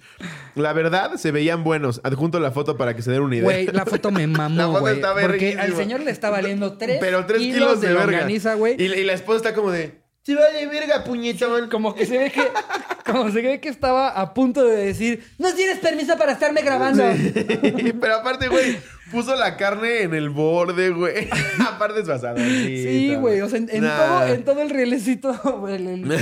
[0.54, 2.00] La verdad, se veían buenos.
[2.04, 3.44] Adjunto la foto para que se den una idea.
[3.44, 5.00] Güey, la foto me mamó, güey.
[5.00, 5.62] Porque verguísima.
[5.62, 8.04] al señor le está valiendo tres, Pero tres kilos, kilos, de, verga.
[8.04, 8.76] longaniza, güey.
[8.78, 9.99] Y, y la esposa está como de...
[10.22, 11.68] Se vale verga, puñetón.
[11.70, 12.42] Como que se ve que,
[13.06, 17.02] como se ve que estaba a punto de decir, no tienes permiso para estarme grabando.
[18.00, 18.78] Pero aparte, güey,
[19.10, 21.28] puso la carne en el borde, güey.
[21.66, 22.36] aparte es basado.
[22.36, 23.40] Sí, güey.
[23.40, 26.20] O sea, en, en todo, en todo el rielecito, güey, el- el- en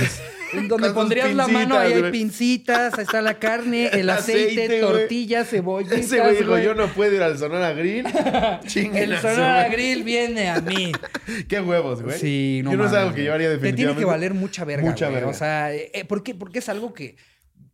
[0.67, 4.79] donde pondrías la mano, ahí hay pincitas, ahí está la carne, el, El aceite, aceite,
[4.81, 5.99] tortillas, cebollitas.
[5.99, 8.05] Ese güey dijo, yo no puedo ir al Sonora Grill.
[8.75, 9.69] El Sonora.
[9.69, 10.91] Grill viene a mí.
[11.47, 12.17] Qué huevos, güey.
[12.19, 13.33] Sí, no Yo no es algo que güey.
[13.33, 13.75] haría Te definitivamente.
[13.77, 15.27] tiene que valer mucha verga, Mucha verga.
[15.29, 16.33] O sea, eh, ¿por qué?
[16.35, 17.15] Porque es algo que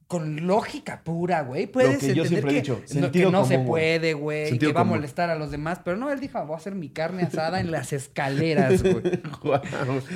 [0.08, 3.32] con lógica pura, güey, puedes que yo entender siempre he que, dicho, no, sentido que
[3.32, 3.68] no se común, güey.
[3.68, 4.98] puede, güey, Sentido que va a común.
[4.98, 7.72] molestar a los demás, pero no, él dijo, voy a hacer mi carne asada en
[7.72, 9.02] las escaleras, güey.
[9.41, 9.62] Guau.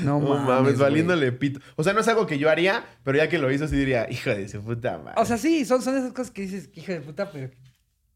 [0.03, 1.59] No No, mames, valiéndole pito.
[1.75, 4.07] O sea, no es algo que yo haría, pero ya que lo hizo, sí diría,
[4.11, 5.19] hijo de su puta madre.
[5.21, 7.49] O sea, sí, son, son esas cosas que dices, hijo de puta, pero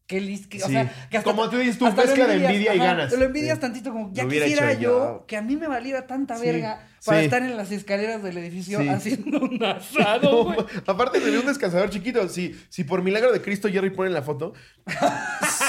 [0.06, 0.56] qué listo.
[0.56, 0.72] O Sí.
[0.72, 3.10] sea, que Como tú dices, tú hasta mezcla de envidia y ganas.
[3.10, 3.60] Te lo envidias Sí.
[3.60, 5.24] tantito, como ya quisiera yo, yo.
[5.26, 6.46] que a mí me valiera tanta Sí.
[6.46, 11.38] verga para estar en las escaleras del edificio haciendo un asado, No, aparte se ve
[11.38, 12.28] un descansador chiquito.
[12.28, 14.52] Si, si por milagro de Cristo Jerry pone la foto,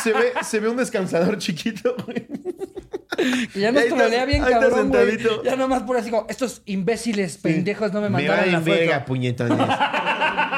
[0.02, 2.28] se ve, se ve un descansador chiquito, güey.
[3.54, 5.12] Que ya nos trolea bien cabrón, güey.
[5.12, 5.43] sentadito.
[5.43, 8.93] Ya nomás por así como, estos imbéciles pendejos no me Me mandaron la valen verga,
[8.95, 9.06] foto.
[9.06, 9.58] puñetones.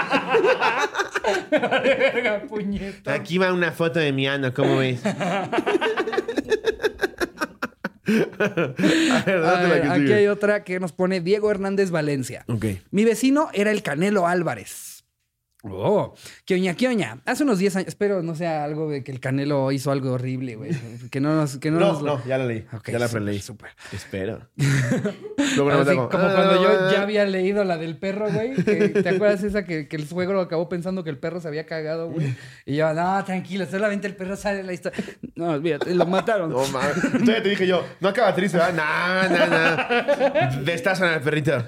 [1.51, 3.13] Verga, puñeta.
[3.13, 5.01] Aquí va una foto de mi ano, ¿cómo ves?
[8.39, 10.13] A ver, A date la ver, que aquí sigue.
[10.15, 12.45] hay otra que nos pone Diego Hernández Valencia.
[12.47, 12.65] Ok.
[12.91, 14.96] Mi vecino era el Canelo Álvarez.
[15.75, 16.13] Oh,
[16.45, 17.19] quioña, quioña.
[17.25, 20.55] Hace unos 10 años, espero no sea algo de que el Canelo hizo algo horrible,
[20.55, 20.71] güey.
[21.11, 21.57] Que no nos.
[21.57, 22.65] Que no, No, nos- no, ya la leí.
[22.87, 23.39] Ya la preleí.
[23.39, 23.71] súper.
[23.91, 24.47] Espero.
[25.55, 26.89] Luego Así como cuando yo "Ah".
[26.91, 28.55] ya había leído la del perro, güey.
[28.55, 32.09] ¿Te acuerdas esa que, que el suegro acabó pensando que el perro se había cagado,
[32.09, 32.35] güey?
[32.65, 35.03] Y yo, no, tranquilo, solamente el perro sale en la historia.
[35.35, 36.49] No, olvídate, lo mataron.
[36.51, 37.01] No mames.
[37.01, 39.27] Todavía te dije yo, no acaba triste, ¿verdad?
[39.29, 40.63] No, no, no.
[40.63, 41.53] Destazan al perrito.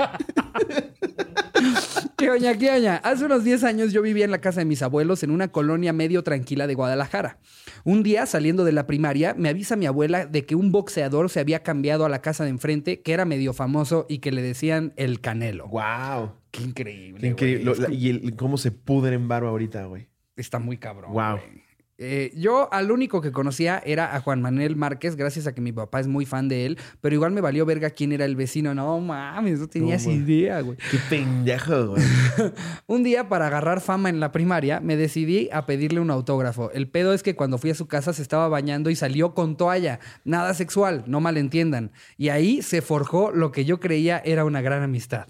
[2.18, 2.98] ¿Qué oña, qué oña?
[3.04, 5.94] Hace unos 10 años yo vivía en la casa de mis abuelos en una colonia
[5.94, 7.40] medio tranquila de Guadalajara.
[7.84, 11.40] Un día, saliendo de la primaria, me avisa mi abuela de que un boxeador se
[11.40, 14.94] había cambiado a la casa de enfrente, que era medio famoso y que le decían
[14.96, 15.68] el Canelo.
[15.68, 16.34] Wow.
[16.52, 17.22] Qué increíble.
[17.22, 17.64] Qué increíble.
[17.64, 20.08] Lo- la- y el- cómo se pudre en barba ahorita, güey.
[20.36, 21.12] Está muy cabrón.
[21.14, 21.38] Wow.
[21.38, 21.64] güey.
[22.02, 25.74] Eh, yo al único que conocía era a Juan Manuel Márquez, gracias a que mi
[25.74, 28.74] papá es muy fan de él, pero igual me valió verga quién era el vecino.
[28.74, 30.22] No mames, no tenías mames.
[30.22, 30.78] idea, güey.
[30.90, 32.02] Qué pendejo, güey.
[32.88, 36.72] Un día, para agarrar fama en la primaria, me decidí a pedirle un autógrafo.
[36.72, 39.58] El pedo es que cuando fui a su casa se estaba bañando y salió con
[39.58, 40.00] toalla.
[40.24, 41.92] Nada sexual, no malentiendan.
[42.18, 45.28] Y ahí se forjó lo que yo creía era una gran amistad.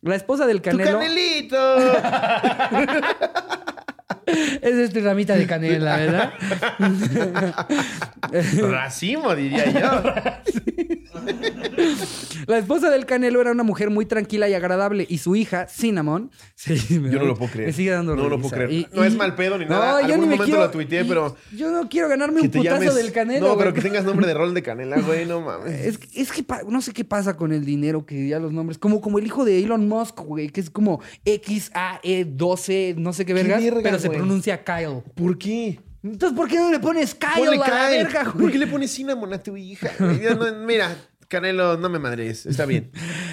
[0.00, 1.00] La esposa del ¡Tu Canelo...
[4.28, 4.66] canelito!
[4.66, 6.32] Es este ramita de canela, ¿verdad?
[8.70, 10.02] Racimo, diría yo.
[12.46, 16.30] La esposa del Canelo era una mujer muy tranquila y agradable y su hija, Cinnamon,
[16.54, 17.68] sí, me- Yo no lo puedo creer.
[17.68, 18.70] Me sigue dando No lo puedo creer.
[18.72, 20.00] Y- No es mal pedo ni No, nada.
[20.00, 22.64] yo Algún ni me momento quiero- lo tuiteé, pero- Yo no quiero ganarme un putazo
[22.80, 23.48] llames- del Canelo.
[23.48, 23.82] No, pero güey.
[23.82, 25.26] que tengas nombre de rol de canela, güey.
[25.26, 25.72] No mames.
[25.86, 28.78] Es, que- es que no sé qué pasa con el dinero que ya los nombres.
[28.78, 33.34] Como, como el hijo de Elon Musk, güey, que es como XAE12, no sé qué
[33.34, 34.17] vergas, verga, pero se güey?
[34.18, 35.02] Pronuncia Kyle.
[35.14, 35.80] ¿Por qué?
[36.02, 38.04] Entonces, ¿por qué no le pones Kyle Ponle a la Kyle.
[38.04, 38.38] verga, güey?
[38.42, 39.90] ¿Por qué le pones cinnamon a tu hija?
[39.98, 40.20] güey?
[40.22, 40.94] Ya no- mira,
[41.28, 42.46] Canelo, no me madres.
[42.46, 42.90] Está bien.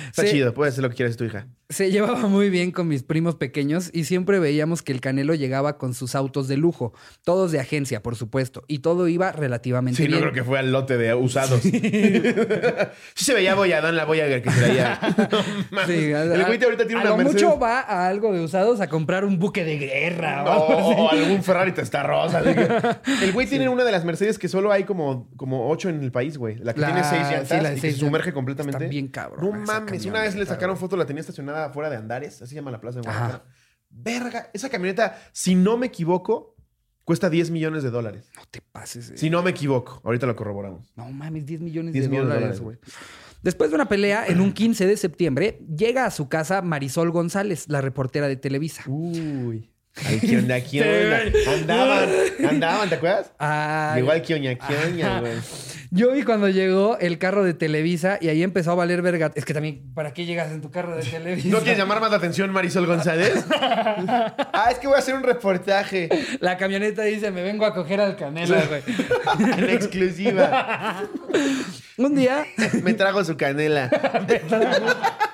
[0.09, 0.31] Está Sí.
[0.31, 0.53] chido.
[0.53, 1.47] Puedes hacer lo que quieras tu hija.
[1.67, 5.79] Se llevaba muy bien con mis primos pequeños y siempre veíamos que el Canelo llegaba
[5.79, 10.03] con sus autos de lujo, todos de agencia, por supuesto, y todo iba relativamente Sí,
[10.03, 10.21] no bien.
[10.21, 11.61] creo que fue al lote de usados.
[11.61, 11.71] Sí,
[13.15, 14.99] se veía bolladón la Voyager que traía.
[15.71, 15.85] No.
[15.87, 17.43] Sí, a- el güey ahorita tiene a una lo Mercedes.
[17.43, 20.43] mucho va a algo de usados a comprar un buque de guerra.
[20.43, 22.41] No, o algún Ferrari testarrosa.
[23.21, 26.11] El güey tiene una de las Mercedes que solo hay como, como ocho en el
[26.11, 26.57] país, güey.
[26.57, 28.77] La que La- tiene seis sí, llantas la y seis se sumerge completamente.
[28.77, 30.05] Está bien cabrón No mames.
[30.05, 32.41] Una vez le sacaron foto, la tenía estacionada afuera de Andares.
[32.41, 33.17] Así se llama la plaza de Ajá.
[33.19, 33.51] Guadalajara.
[33.89, 34.49] Verga.
[34.53, 36.55] Esa camioneta, si no me equivoco,
[37.05, 38.29] cuesta 10 millones de dólares.
[38.35, 39.11] No te pases.
[39.11, 39.17] eh.
[39.17, 40.01] Si no me equivoco.
[40.03, 40.91] Ahorita lo corroboramos.
[40.97, 42.77] No mames, 10 millones 10 de millones de dólares, güey.
[43.41, 47.65] Después de una pelea, en un 15 de septiembre, llega a su casa Marisol González,
[47.69, 48.83] la reportera de Televisa.
[48.87, 49.71] Uy.
[49.95, 50.59] ¿Qué onda?
[51.53, 52.09] Andaban,
[52.49, 53.31] andaban, ¿te acuerdas?
[54.35, 55.19] Oña, que oña, Ajá.
[55.21, 55.33] güey.
[55.91, 59.31] Yo vi cuando llegó el carro de Televisa y ahí empezó a valer verga.
[59.35, 61.47] Es que también, ¿para qué llegas en tu carro de Televisa?
[61.47, 63.45] ¿No quieres llamar más la atención, Marisol González?
[63.51, 66.09] ah, es que voy a hacer un reportaje
[66.41, 68.81] La camioneta dice, me vengo a coger al Canelo, güey.
[69.57, 71.03] en exclusiva.
[71.97, 72.45] Un día,
[72.83, 73.89] Me trago su canela.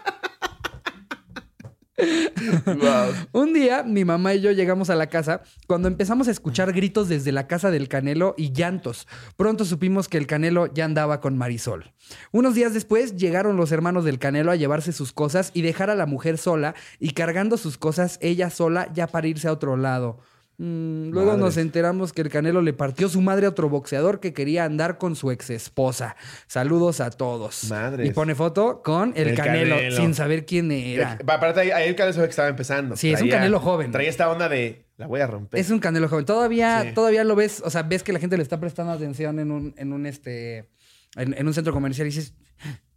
[3.31, 7.09] Un día, mi mamá y yo llegamos a la casa cuando empezamos a escuchar gritos
[7.09, 9.07] desde la casa del Canelo y llantos.
[9.37, 11.93] Pronto supimos que el Canelo ya andaba con Marisol.
[12.31, 15.95] Unos días después llegaron los hermanos del Canelo a llevarse sus cosas y dejar a
[15.95, 20.19] la mujer sola y cargando sus cosas ella sola ya para irse a otro lado.
[20.63, 24.31] Mm, luego nos enteramos que el Canelo le partió su madre a otro boxeador que
[24.31, 26.15] quería andar con su ex esposa.
[26.45, 27.67] Saludos a todos.
[27.71, 28.07] Madres.
[28.07, 29.95] Y pone foto con el, El Canelo, Canelo.
[29.95, 31.17] sin saber quién era.
[31.27, 32.95] Va, Aparte, ahí, el canelo que estaba empezando.
[32.95, 33.91] Sí, es un Canelo joven.
[33.91, 35.59] Traía esta onda de la voy a romper.
[35.59, 36.25] Es un Canelo joven.
[36.25, 36.93] Todavía, Sí.
[36.93, 39.73] todavía lo ves, o sea, ves que la gente le está prestando atención en un,
[39.77, 40.69] en un este.
[41.15, 42.35] En, en un centro comercial y dices.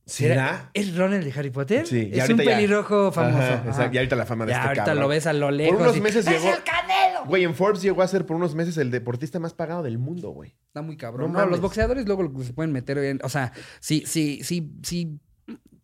[0.07, 0.71] ¿Será?
[0.75, 1.87] ¿Es Ron el de Harry Potter?
[1.87, 3.38] Sí, y Es un ya- pelirrojo famoso.
[3.38, 3.69] Ajá, Ajá.
[3.71, 3.95] exacto.
[3.95, 5.03] Y ahorita la fama de Ya, este ahorita cabrón.
[5.03, 5.77] lo ves a lo lejos.
[5.77, 7.25] Por unos y, meses ¡Es el Canelo!
[7.27, 10.29] Güey, en Forbes llegó a ser por unos meses el deportista más pagado del mundo,
[10.31, 10.55] güey.
[10.67, 11.33] Está muy cabrón.
[11.33, 13.21] No los boxeadores luego se pueden meter en.
[13.25, 15.19] O sea, si, si, si, si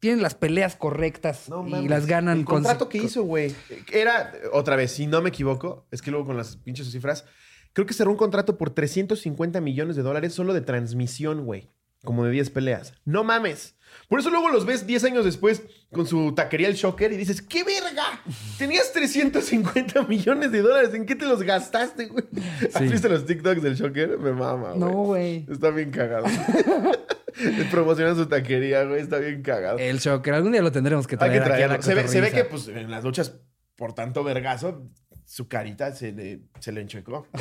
[0.00, 2.56] tienen las peleas correctas No y las ganan El con.
[2.56, 3.54] contrato que hizo, güey.
[3.90, 7.24] Era, otra vez, si no me equivoco, es que luego con las pinches cifras,
[7.72, 11.70] creo que cerró un contrato por 350 millones de dólares solo de transmisión, güey.
[12.04, 12.94] Como de 10 peleas.
[13.04, 13.76] No mames.
[14.08, 17.42] Por eso luego los ves 10 años después con su taquería El Shocker y dices,
[17.42, 18.22] ¡qué verga!
[18.58, 20.94] Tenías 350 millones de dólares.
[20.94, 22.24] ¿En qué te los gastaste, güey?
[22.72, 24.18] ¿Has visto los TikToks del Shocker?
[24.18, 24.78] Me mama, güey.
[24.78, 25.46] No, güey.
[25.50, 26.26] Está bien cagado.
[27.70, 29.02] Promocionan su taquería, güey.
[29.02, 29.78] Está bien cagado.
[29.78, 30.34] El shocker.
[30.34, 31.82] Algún día lo tendremos que Hay traer aquí a la.
[31.82, 33.40] Se ve, se ve que, pues, en las luchas,
[33.76, 34.86] por tanto vergazo,
[35.24, 37.28] su carita se le, se le enchecó.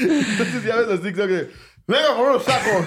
[0.00, 1.50] Entonces ya ves los TikTok de,
[1.86, 2.86] ¡venga con unos tacos!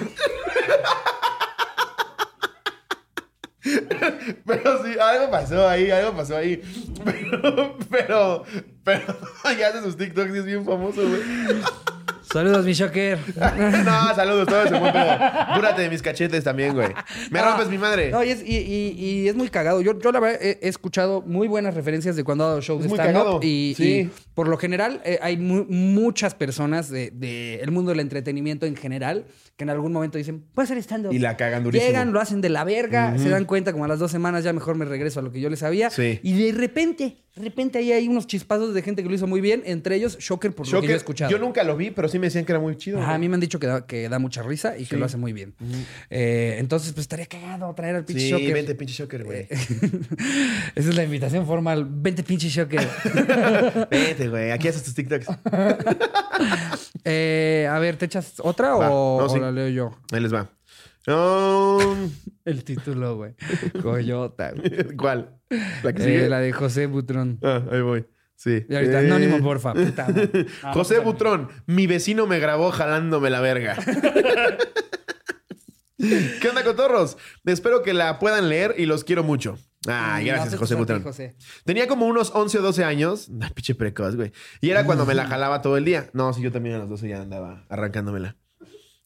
[4.46, 6.62] Pero sí, algo pasó ahí, algo pasó ahí.
[7.04, 8.44] Pero, pero,
[8.84, 9.16] pero,
[9.58, 11.22] ya hace sus TikToks y es bien famoso, güey.
[12.30, 13.18] Saludos, mi shocker.
[13.84, 15.18] no, saludos, todo ese buen pedo.
[15.54, 16.88] Cúrate de mis cachetes también, güey.
[17.30, 18.10] Me Ah, rompes mi madre.
[18.10, 19.80] No, y es, y, y- y es muy cagado.
[19.80, 22.82] Yo, yo la verdad, he, he escuchado muy buenas referencias de cuando ha dado shows
[22.82, 23.42] de stand-up.
[23.42, 23.84] Y, sí.
[23.84, 28.66] y por lo general, eh, hay mu- muchas personas del de, el mundo del entretenimiento
[28.66, 29.24] en general
[29.56, 31.12] que en algún momento dicen, puede ser stand-up.
[31.12, 31.88] Y la cagan durísimo.
[31.90, 34.52] Llegan, lo hacen de la verga, se dan cuenta como a las dos semanas ya
[34.52, 35.90] mejor me regreso a lo que yo les sabía.
[35.90, 36.20] Sí.
[36.22, 39.40] Y de repente, de repente ahí hay unos chispazos de gente que lo hizo muy
[39.40, 41.30] bien, entre ellos Shocker, por lo que yo he escuchado.
[41.30, 43.00] yo nunca lo vi, pero sí me decían que era muy chido.
[43.00, 45.04] Ajá, a mí me han dicho que da, que da mucha risa y que lo
[45.04, 45.54] hace muy bien.
[46.10, 48.52] Eh, entonces, pues estaría cagado traer al pinche Sí, Shocker.
[48.54, 49.46] vente, pinche Shocker, güey.
[50.74, 51.86] Esa es la invitación formal.
[51.88, 52.86] Vente, pinche Shocker.
[53.90, 54.50] Vente, güey.
[54.50, 55.26] Aquí haces tus TikToks.
[57.04, 58.90] Eh, a ver, ¿te echas otra Va.
[58.90, 59.40] o, No, o sí.
[59.40, 59.98] la leo yo?
[60.12, 60.50] Ahí les va.
[61.08, 62.10] Um,
[62.44, 63.34] El título, güey.
[63.82, 64.52] Coyota.
[64.52, 64.96] güey.
[64.96, 65.40] ¿Cuál?
[65.82, 67.38] ¿La que Eh, la de José Butrón.
[67.42, 68.06] Ah, ahí voy.
[68.36, 68.64] Sí.
[68.68, 69.72] Y ahorita, Eh, anónimo, porfa.
[69.74, 70.46] Puta madre.
[70.62, 73.76] Ah, José Butrón, mi vecino me grabó jalándome la verga.
[76.40, 77.16] ¿Qué onda, cotorros?
[77.44, 79.58] Espero que la puedan leer y los quiero mucho.
[79.88, 81.02] Ay, No, gracias, te José Butrón.
[81.02, 81.36] José.
[81.64, 83.28] Tenía como unos 11 o 12 años.
[83.40, 84.30] Ay, pinche precoz, güey.
[84.60, 86.08] Y era cuando me la jalaba todo el día.
[86.12, 88.36] No, sí, yo también a los 12 ya andaba arrancándomela.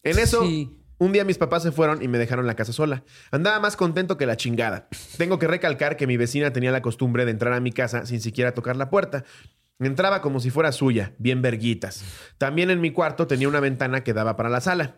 [0.03, 0.71] En eso, Sí.
[1.05, 3.03] Un día mis papás se fueron y me dejaron la casa sola.
[3.31, 4.88] Andaba más contento que la chingada.
[5.19, 8.21] Tengo que recalcar que mi vecina tenía la costumbre de entrar a mi casa sin
[8.21, 9.25] siquiera tocar la puerta.
[9.81, 12.05] Entraba como si fuera suya, bien verguitas.
[12.38, 14.97] También en mi cuarto tenía una ventana que daba para la sala.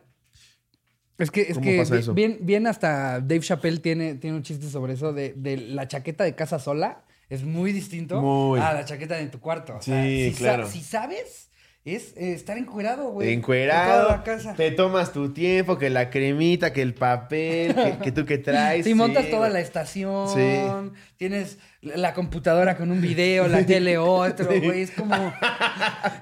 [1.17, 4.95] Es que, es ¿Cómo que bien, bien hasta Dave Chappelle tiene, tiene un chiste sobre
[4.95, 7.05] eso de, de la chaqueta de casa sola.
[7.31, 8.61] Es muy distinto Muy.
[8.61, 9.77] a la chaqueta de tu cuarto.
[9.77, 10.69] O sea, Sí, si sa- claro.
[10.69, 11.51] si sabes,
[11.85, 13.33] es eh, estar encuerado, güey.
[13.35, 14.55] Encuerado, toda la casa.
[14.55, 18.87] te tomas tu tiempo, que la cremita, que el papel, que, que tú que traes.
[18.97, 19.53] Montas sí, toda güey.
[19.53, 20.93] la estación, Sí.
[21.19, 24.61] tienes la computadora con un video, la tele otro, Sí.
[24.61, 24.81] güey.
[24.81, 25.15] Es como,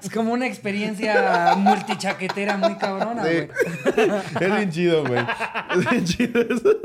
[0.03, 3.47] es como una experiencia multichaquetera muy cabrona, güey.
[4.41, 5.23] es bien chido, güey.
[5.77, 6.77] Es bien chido eso.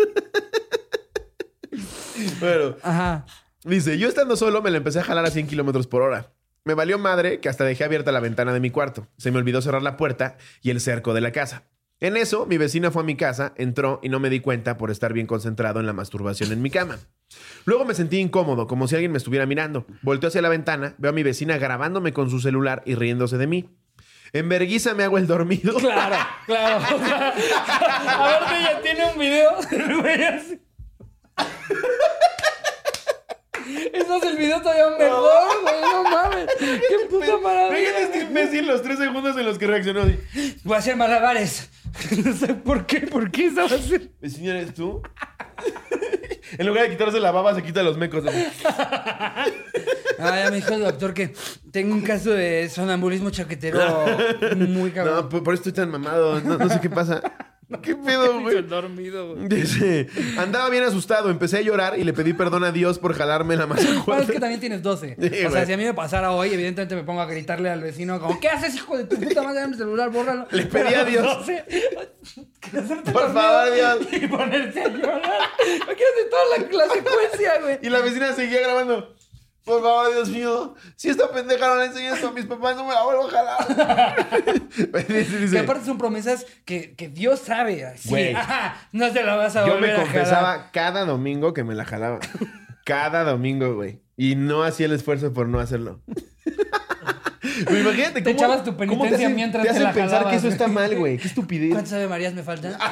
[2.40, 3.26] bueno, Ajá.
[3.64, 6.32] dice, yo estando solo me la empecé a jalar a 100 kilómetros por hora.
[6.68, 9.08] Me valió madre que hasta dejé abierta la ventana de mi cuarto.
[9.16, 11.62] Se me olvidó cerrar la puerta y el cerco de la casa.
[11.98, 14.90] En eso, mi vecina fue a mi casa, entró y no me di cuenta por
[14.90, 16.98] estar bien concentrado en la masturbación en mi cama.
[17.64, 19.86] Luego me sentí incómodo, como si alguien me estuviera mirando.
[20.02, 23.46] Volteo hacia la ventana, veo a mi vecina grabándome con su celular y riéndose de
[23.46, 23.70] mí.
[24.34, 25.74] En verguiza me hago el dormido.
[25.78, 26.84] Claro, claro.
[26.84, 29.56] O sea, a ver, ella tiene un video.
[33.92, 35.80] Eso es el video todavía mejor, güey.
[35.80, 36.46] No mames.
[36.58, 37.76] Qué puta maravilla.
[37.78, 40.02] Fíjate este imbécil los tres segundos en los que reaccionó.
[40.64, 41.70] Voy a hacer malabares.
[42.24, 44.10] No sé por qué, por qué eso va a ser.
[44.20, 45.02] Vecina, ¿eres tú?
[46.58, 48.24] en lugar de quitarse la baba, se quita los mecos.
[48.64, 49.46] Ah,
[50.18, 51.32] ya me dijo el doctor que
[51.72, 54.04] tengo un caso de sonambulismo chaquetero
[54.56, 55.14] muy cabrón.
[55.14, 56.40] No, por, por eso estoy tan mamado.
[56.40, 57.22] No, no sé qué pasa.
[57.82, 58.62] ¿Qué pedo, güey?
[58.62, 59.48] dormido, güey.
[59.48, 63.56] Dice, andaba bien asustado, empecé a llorar y le pedí perdón a Dios por jalarme
[63.56, 65.16] la masa Bueno, es que también tienes 12.
[65.20, 65.66] Sí, o sea, güey.
[65.66, 68.48] si a mí me pasara hoy, evidentemente me pongo a gritarle al vecino como, ¿qué
[68.48, 69.60] haces, hijo de tu puta madre?
[69.60, 70.46] Dame el celular, bórralo.
[70.50, 71.22] Le pedí a Dios.
[71.22, 71.64] 12,
[72.78, 73.98] hacerte Por favor, Dios.
[74.12, 75.22] Y ponerte a llorar.
[75.66, 77.78] Imagínate toda la, la secuencia, güey.
[77.82, 79.14] Y la vecina seguía grabando.
[79.68, 82.86] Por favor, Dios mío, si esta pendeja no le enseña esto a mis papás, no
[82.86, 84.28] me la vuelvo a jalar.
[85.08, 87.84] Dice, dice, Que aparte son promesas que, que Dios sabe.
[87.84, 88.34] Así, Güey.
[88.34, 90.12] ajá, no se la vas a Yo volver me a jalar.
[90.12, 92.18] confesaba cada domingo que me la jalaba.
[92.84, 94.00] cada domingo, güey.
[94.16, 96.00] Y no hacía el esfuerzo por no hacerlo.
[97.66, 99.92] Pero imagínate Te cómo, echabas tu cómo te penitencia hacen- mientras te te hacen la
[99.92, 100.74] pensar jalabas, que eso está güey.
[100.74, 101.18] mal, güey.
[101.18, 101.70] Qué estupidez.
[101.72, 102.76] ¿Cuántas Ave Marías me faltan?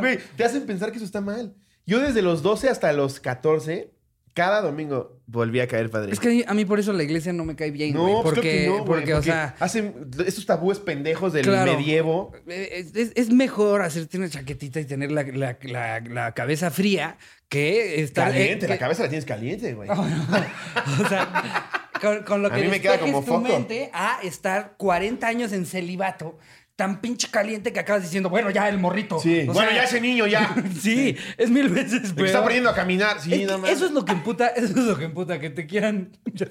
[0.00, 1.54] Güey, te hacen pensar que eso está mal.
[1.86, 3.92] Yo desde los 12 hasta los 14,
[4.34, 6.12] cada domingo volví a caer padre.
[6.12, 8.40] Es que a mí por eso la iglesia no me cae bien, no, pues porque,
[8.40, 11.76] creo que no, porque, o sea, hacen estos tabúes pendejos del Claro.
[11.76, 12.32] medievo.
[12.48, 16.70] Eh, Es, es- es mejor hacerte una chaquetita y tener la, la- la- la cabeza
[16.70, 17.16] fría
[17.48, 18.32] que estar...
[18.32, 19.88] Caliente, eh, la que- cabeza la tienes caliente, güey.
[21.04, 21.70] o sea,
[22.00, 23.48] con, con lo A que mí me queda despejes como tu foco.
[23.48, 26.38] mente a estar 40 años en celibato
[26.76, 29.20] tan pinche caliente que acabas diciendo, bueno, ya el morrito.
[29.20, 29.42] Sí.
[29.48, 30.54] O bueno, sea, ya ese niño, ya.
[30.80, 32.26] Sí, es mil veces peor.
[32.26, 33.20] está aprendiendo a caminar.
[33.20, 33.70] Sí, Es nada más.
[33.70, 36.10] eso es lo que emputa, eso es lo que emputa, que te quieran.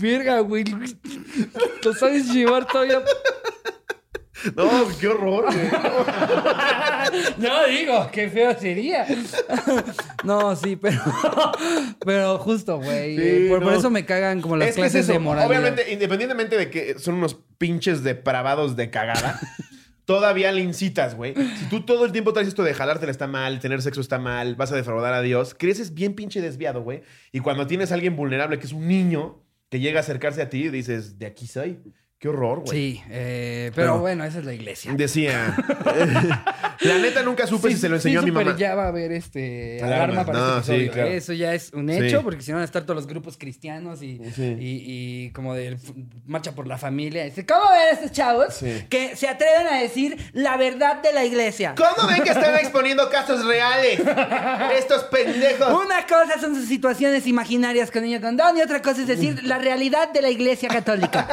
[0.00, 0.64] Verga, güey.
[1.84, 3.02] Lo sabes llevar todavía.
[4.54, 5.70] No, qué horror, güey.
[7.38, 9.06] No digo, qué feo sería.
[10.24, 11.00] No, sí, pero.
[12.04, 13.16] Pero justo, güey.
[13.16, 15.12] Sí, por, eso me cagan como las es que es clases eso.
[15.12, 15.48] de moralidad.
[15.48, 19.38] Obviamente, independientemente de que son unos pinches depravados de cagada,
[20.04, 21.34] todavía le incitas, güey.
[21.34, 24.56] Si tú todo el tiempo traes esto de jalártela está mal, tener sexo está mal,
[24.56, 27.02] vas a defraudar a Dios, creces bien pinche desviado, güey.
[27.32, 30.48] Y cuando tienes a alguien vulnerable que es un niño, que llega a acercarse a
[30.48, 31.80] ti y dices, de aquí soy.
[32.18, 32.70] Qué horror, güey.
[32.94, 34.90] Sí, eh, pero, Pero- bueno, esa es la iglesia.
[34.94, 35.54] Decía.
[36.80, 38.56] la neta nunca supe Sí, si se lo sí, enseñó a mi mamá.
[38.56, 40.04] ya va a haber este Alarma.
[40.22, 40.92] alarma para No, este sí, episodio.
[40.92, 41.08] claro.
[41.10, 42.24] Eso ya es un hecho, Sí.
[42.24, 44.44] porque si no van a estar todos los grupos cristianos y, Sí.
[44.58, 44.82] y,
[45.26, 45.76] y como de
[46.26, 47.22] marcha por la familia.
[47.24, 48.86] Dice, ¿cómo ven estos chavos Sí.
[48.88, 51.74] que se atreven a decir la verdad de la iglesia?
[51.76, 54.00] ¿Cómo ven que están exponiendo casos reales?
[54.78, 55.68] Estos pendejos.
[55.84, 59.58] Una cosa son sus situaciones imaginarias con niño condón y otra cosa es decir la
[59.58, 61.28] realidad de la iglesia católica.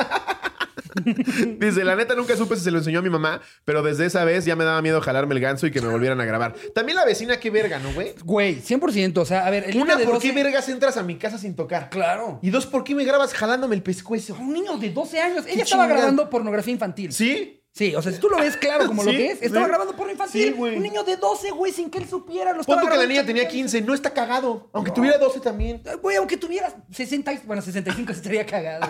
[1.59, 4.23] Dice, la neta nunca supe si se lo enseñó a mi mamá, pero desde esa
[4.25, 6.55] vez ya me daba miedo jalarme el ganso y que me volvieran a grabar.
[6.73, 8.13] También la vecina, qué verga, ¿no, güey?
[8.23, 9.17] Güey, 100%.
[9.17, 10.27] O sea, a ver, el Una, niño de ¿por 12...
[10.27, 11.89] qué vergas entras a mi casa sin tocar?
[11.89, 12.39] Claro.
[12.41, 14.35] Y dos, ¿por qué me grabas jalándome el pescuezo?
[14.39, 15.45] Un niño de 12 años.
[15.47, 15.87] Ella estaba chingada.
[16.01, 17.11] grabando pornografía infantil.
[17.13, 17.62] ¿Sí?
[17.75, 19.69] Sí, o sea, si tú lo ves claro como lo que es, estaba sí.
[19.71, 20.43] grabando porno infantil.
[20.43, 20.77] Sí, güey.
[20.77, 22.53] un niño de 12, güey, sin que él supiera.
[22.53, 23.63] Lo tú que la niña tenía chavillo.
[23.63, 24.69] 15, no está cagado.
[24.73, 25.81] Aunque tuviera 12 también.
[25.99, 28.87] Güey, aunque tuviera 60, y- bueno, 65 estaría cagado.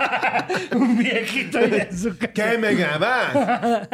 [0.76, 2.32] un viejito en su casa.
[2.32, 3.88] ¿Qué me grabas?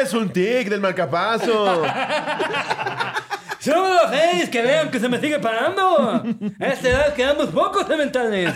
[0.00, 1.82] es un tic del marcapaso.
[3.58, 6.22] Somos los seis que vean que se me sigue parando.
[6.60, 8.54] A esta edad quedamos pocos cementales.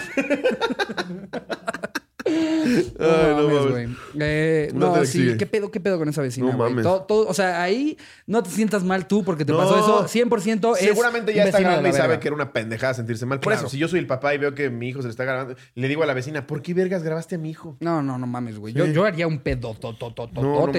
[2.98, 3.70] Ay, no mames.
[3.70, 3.88] güey.
[4.20, 5.36] Eh, No no, sí, sigue.
[5.36, 6.70] ¿qué pedo, qué pedo con esa vecina, No güey?
[6.70, 6.82] mames.
[6.84, 9.58] Todo- todo- o sea, ahí no te sientas mal tú porque te No.
[9.58, 10.08] pasó eso.
[10.08, 13.40] 100% es Seguramente ya está grande y sabe que era una pendejada sentirse mal.
[13.40, 13.66] Por Claro.
[13.66, 15.54] eso, si yo soy el papá y veo que mi hijo se le está grabando,
[15.74, 17.76] le digo a la vecina, ¿por qué vergas grabaste a mi hijo?
[17.80, 18.72] No, no, no mames, güey.
[18.72, 18.78] Sí.
[18.78, 19.68] Yo, yo haría un pedo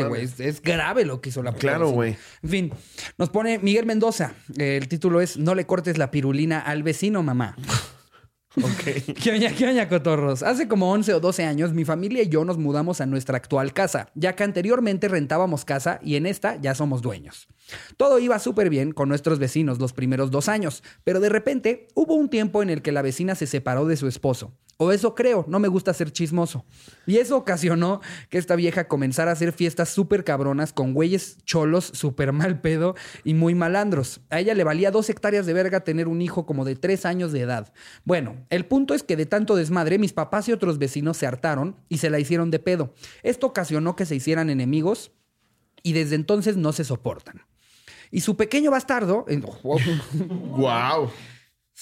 [0.09, 0.23] güey.
[0.23, 2.17] es, es grave lo que hizo la Claro, güey.
[2.43, 2.73] En fin,
[3.17, 4.33] nos pone Miguel Mendoza.
[4.57, 7.55] El título es No le cortes la pirulina al vecino, mamá.
[8.57, 9.13] Ok.
[9.23, 10.43] ¿Qué oña, qué oña, cotorros?
[10.43, 13.71] Hace como 11 o 12 años, mi familia y yo nos mudamos a nuestra actual
[13.71, 17.47] casa, ya que anteriormente rentábamos casa y en esta ya somos dueños.
[17.95, 22.15] Todo iba súper bien con nuestros vecinos los primeros dos años, pero de repente hubo
[22.15, 24.53] un tiempo en el que la vecina se separó de su esposo.
[24.83, 26.65] O eso creo, no me gusta ser chismoso.
[27.05, 31.91] Y eso ocasionó que esta vieja comenzara a hacer fiestas súper cabronas con güeyes cholos,
[31.93, 34.21] súper mal pedo y muy malandros.
[34.31, 37.31] A ella le valía dos hectáreas de verga tener un hijo como de tres años
[37.31, 37.71] de edad.
[38.05, 41.75] Bueno, el punto es que de tanto desmadre, mis papás y otros vecinos se hartaron
[41.89, 42.93] y se la hicieron de pedo.
[43.23, 45.11] Esto ocasionó que se hicieran enemigos
[45.83, 47.41] y desde entonces no se soportan.
[48.11, 49.41] Y su pequeño bastardo, eh,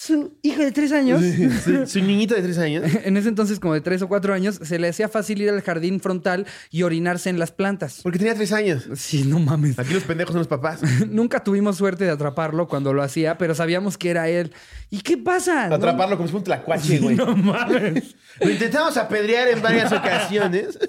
[0.02, 1.22] Su hijo de tres años,
[1.92, 2.86] Su niñita de tres años.
[3.04, 5.62] en ese entonces como de tres o cuatro años, se le hacía fácil ir al
[5.62, 8.00] jardín frontal y orinarse en las plantas.
[8.02, 8.88] Porque tenía tres años.
[8.96, 9.78] Sí, no mames.
[9.78, 10.80] Aquí los pendejos son los papás.
[11.10, 14.54] Nunca tuvimos suerte de atraparlo cuando lo hacía, pero sabíamos que era él.
[14.90, 15.68] ¿Y qué pasa?
[15.68, 17.18] No- Atraparlo como si fuera un tlacuache, güey.
[17.18, 18.16] No mames.
[18.40, 20.80] Lo intentamos apedrear en varias ocasiones.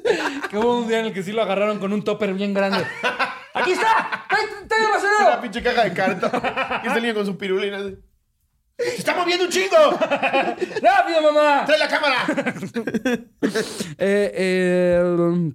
[0.49, 2.85] Que hubo un día en el que sí lo agarraron con un topper bien grande.
[3.55, 4.25] ¡Aquí está!
[4.29, 5.33] ¡Trae, trae el basurero!
[5.33, 6.31] Una pinche caja de cartón.
[6.85, 7.81] Y está el niño con su pirulina.
[8.85, 9.77] ¡Se está moviendo un chingo!
[10.01, 11.65] ¡Rápido, mamá!
[11.67, 12.27] ¡Trae la cámara!
[14.03, 15.53] Eh, eh,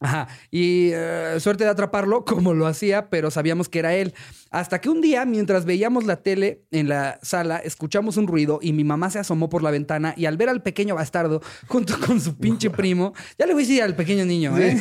[0.00, 0.28] ajá.
[0.50, 4.14] Y eh, suerte de atraparlo, como lo hacía, pero sabíamos que era él.
[4.50, 8.72] Hasta que un día, mientras veíamos la tele en la sala, escuchamos un ruido y
[8.72, 12.20] mi mamá se asomó por la ventana y al ver al pequeño bastardo junto con
[12.20, 14.80] su pinche primo, ya le voy a decir al pequeño niño, ¿eh?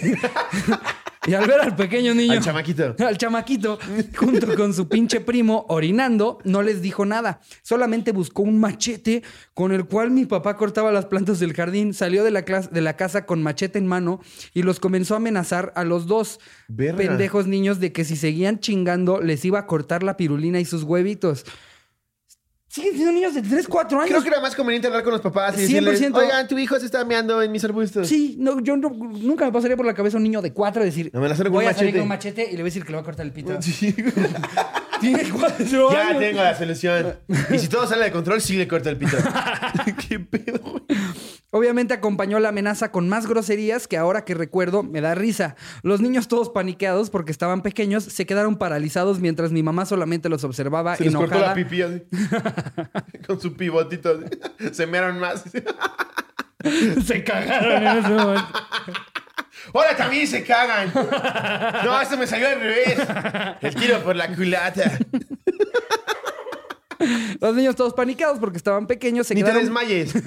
[1.28, 2.34] Y al ver al pequeño niño.
[2.34, 2.96] Al chamaquito.
[3.06, 3.78] Al chamaquito,
[4.18, 7.42] junto con su pinche primo, orinando, no les dijo nada.
[7.62, 9.22] Solamente buscó un machete
[9.54, 11.94] con el cual mi papá cortaba las plantas del jardín.
[11.94, 14.20] Salió de la, de la casa con machete en mano
[14.54, 16.98] y los comenzó a amenazar a los dos Verga.
[16.98, 20.84] pendejos niños de que si seguían chingando les iba a cortar la pirulina y sus
[20.84, 21.46] huevitos.
[22.72, 24.10] Siguen siendo niños de 3, 4 años.
[24.10, 26.16] Creo que era más conveniente hablar con los papás y decirles, 100%.
[26.18, 28.08] oigan, tu hijo se está meando en mis arbustos.
[28.08, 31.12] Sí, no, yo no- nunca me pasaría por la cabeza un niño de 4 decir,
[31.14, 31.98] Amenazarlo con voy un a salir machete".
[32.00, 33.62] con un machete y le voy a decir que le voy a cortar el pito.
[33.62, 33.94] Sí.
[35.02, 36.20] Tiene 4 Ya años.
[36.20, 37.16] tengo la solución.
[37.52, 39.18] Y si todo sale de control, sí le corta el pito.
[40.08, 40.84] ¿Qué pedo, güey?
[41.54, 45.58] Obviamente acompañó la amenaza con más groserías que ahora que recuerdo me da risa.
[45.84, 50.46] Los niños todos paniqueados porque estaban pequeños se quedaron paralizados mientras mi mamá solamente los
[50.46, 51.54] observaba Se cortó la enojada.
[51.56, 52.04] pipí así.
[53.28, 54.18] Con su pivotito.
[54.60, 54.74] así.
[54.74, 55.44] Se mearon más.
[57.06, 58.48] se cagaron en ese momento.
[59.74, 60.92] ¡Ahora también se cagan!
[61.84, 62.98] No, esto me salió al revés.
[63.62, 64.98] El tiro por la culata.
[67.40, 70.14] Los niños todos paniqueados porque estaban pequeños se Ni te desmayes.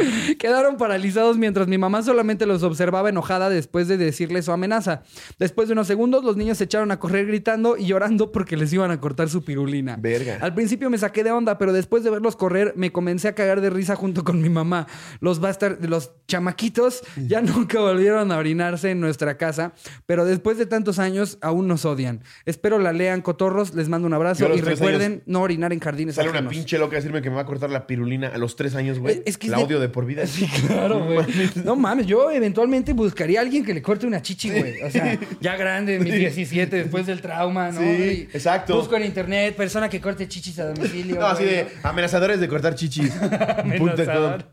[0.38, 5.02] Quedaron paralizados mientras mi mamá solamente los observaba enojada después de decirle su amenaza.
[5.38, 8.72] Después de unos segundos, los niños se echaron a correr gritando y llorando porque les
[8.72, 9.96] iban a cortar su pirulina.
[9.98, 10.38] Verga.
[10.40, 13.60] Al principio me saqué de onda, pero después de verlos correr, me comencé a cagar
[13.60, 14.86] de risa junto con mi mamá.
[15.20, 19.72] Los bastard, los chamaquitos ya nunca volvieron a orinarse en nuestra casa,
[20.06, 22.22] pero después de tantos años aún nos odian.
[22.46, 23.74] Espero la lean, cotorros.
[23.74, 27.00] Les mando un abrazo y recuerden no orinar en jardines Sale una pinche loca a
[27.00, 29.22] decirme que me va a cortar la pirulina a los tres años, güey.
[29.26, 30.26] Es- que es la de- odio de por vida.
[30.26, 31.26] Sí, claro, güey.
[31.64, 34.82] No mames, yo eventualmente buscaría a alguien que le corte una chichi, güey.
[34.82, 37.80] O sea, ya grande, mis 17, después del trauma, ¿no?
[37.80, 38.76] Sí, Y exacto.
[38.76, 41.16] Busco en internet persona que corte chichis a domicilio.
[41.16, 43.12] No, así de amenazadores de cortar chichis.
[43.58, 44.46] Amenazadores.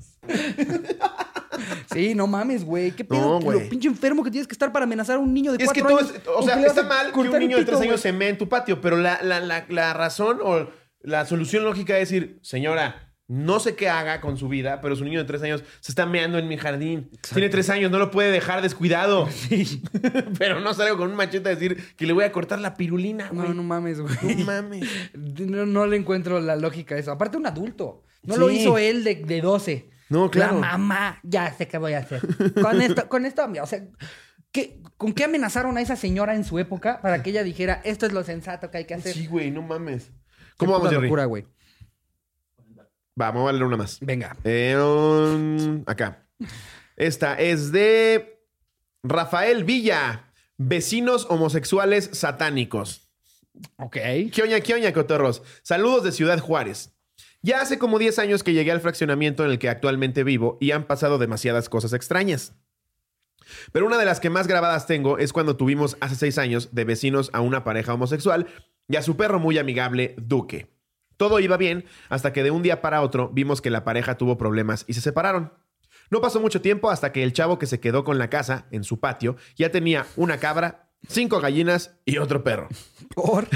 [1.92, 2.92] Sí, no mames, güey.
[2.92, 3.40] ¿Qué pedo?
[3.40, 5.72] No, Lo pinche enfermo que tienes que estar para amenazar a un niño de Es
[5.72, 6.22] que cuatro todo años.
[6.22, 8.38] es, o sea, que está mal que un niño de tres años se mee en
[8.38, 10.70] tu patio, pero la, la, la, la razón o
[11.02, 15.04] la solución lógica es decir, señora, no sé qué haga con su vida, pero su
[15.04, 17.10] niño de tres años se está meando en mi jardín.
[17.34, 19.28] Tiene tres años, no lo puede dejar descuidado.
[19.30, 19.84] Sí.
[20.40, 23.30] pero no salgo con un machete a decir que le voy a cortar la pirulina,
[23.30, 23.50] güey.
[23.50, 24.36] No, no mames, güey.
[24.38, 24.86] No mames.
[25.14, 27.12] No, no le encuentro la lógica a eso.
[27.12, 28.04] Aparte, un adulto.
[28.24, 29.90] No lo hizo él de, de 12.
[30.10, 30.56] No, claro.
[30.62, 32.22] La mamá, ya sé qué voy a hacer.
[32.62, 33.84] Con esto, con esto, o sea,
[34.52, 38.06] ¿qué- ¿con qué amenazaron a esa señora en su época para que ella dijera, esto
[38.06, 39.14] es lo sensato que hay que hacer?
[39.14, 40.12] Sí, güey, no mames.
[40.58, 41.04] ¿Cómo vamos, Jerry?
[41.04, 41.46] locura, güey.
[43.18, 43.98] Vamos a leer una más.
[44.00, 44.38] Venga.
[44.44, 46.28] Eh, um, acá.
[46.96, 48.44] Esta es de
[49.02, 50.32] Rafael Villa.
[50.58, 53.10] Vecinos homosexuales satánicos.
[53.78, 53.98] Ok.
[54.32, 55.42] ¿Qué oña, qué oña, cotorros?
[55.64, 56.94] Saludos de Ciudad Juárez.
[57.42, 60.70] Ya hace como 10 años que llegué al fraccionamiento en el que actualmente vivo y
[60.70, 62.54] han pasado demasiadas cosas extrañas.
[63.72, 66.86] Pero una de las que más grabadas tengo es cuando tuvimos hace 6 años de
[66.86, 68.46] vecinos a una pareja homosexual
[68.88, 70.77] y a su perro muy amigable, Duque.
[71.18, 74.38] Todo iba bien hasta que de un día para otro vimos que la pareja tuvo
[74.38, 75.52] problemas y se separaron.
[76.10, 78.84] No pasó mucho tiempo hasta que el chavo que se quedó con la casa, en
[78.84, 82.70] su patio, ya tenía una cabra, cinco gallinas y otro perro.
[83.16, 83.48] Por.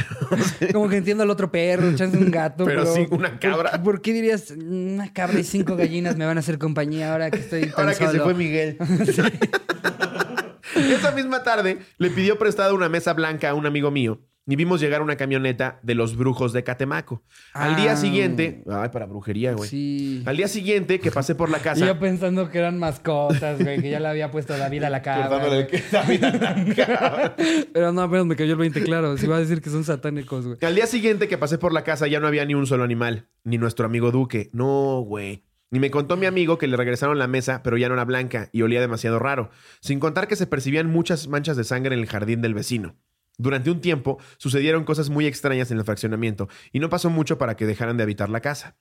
[0.73, 2.65] Como que entiendo al otro perro, un gato.
[2.65, 3.71] Pero Pero, sí, una cabra.
[3.71, 7.31] ¿Por, por qué dirías una cabra y cinco gallinas me van a hacer compañía ahora
[7.31, 8.23] que estoy tan Ahora que se solo"?
[8.25, 8.77] fue Miguel.
[10.75, 14.81] Esa misma tarde le pidió prestada una mesa blanca a un amigo mío y vimos
[14.81, 17.23] llegar una camioneta de los brujos de Catemaco.
[17.53, 17.95] Al día Ah.
[17.95, 19.69] siguiente, ay, para brujería, güey.
[19.69, 20.23] Sí.
[20.25, 23.81] Al día siguiente que pasé por la Y casa, yo pensando que eran mascotas, güey,
[23.81, 25.45] que ya le había puesto David a la cabra.
[25.47, 27.35] el- David a la cabra.
[27.71, 29.17] Pero no, apenas me cayó el 20, claro.
[29.17, 30.57] Si va a decir que son satánicos, güey.
[30.61, 33.27] Al día siguiente que pasé por la casa ya no había ni un solo animal,
[33.43, 34.49] ni nuestro amigo Duque.
[34.53, 35.43] No, güey.
[35.73, 38.49] Y me contó mi amigo que le regresaron la mesa, pero ya no era blanca
[38.51, 39.51] y olía demasiado raro.
[39.79, 42.95] Sin contar que se percibían muchas manchas de sangre en el jardín del vecino.
[43.41, 47.55] Durante un tiempo sucedieron cosas muy extrañas en el fraccionamiento y no pasó mucho para
[47.55, 48.77] que dejaran de habitar la casa.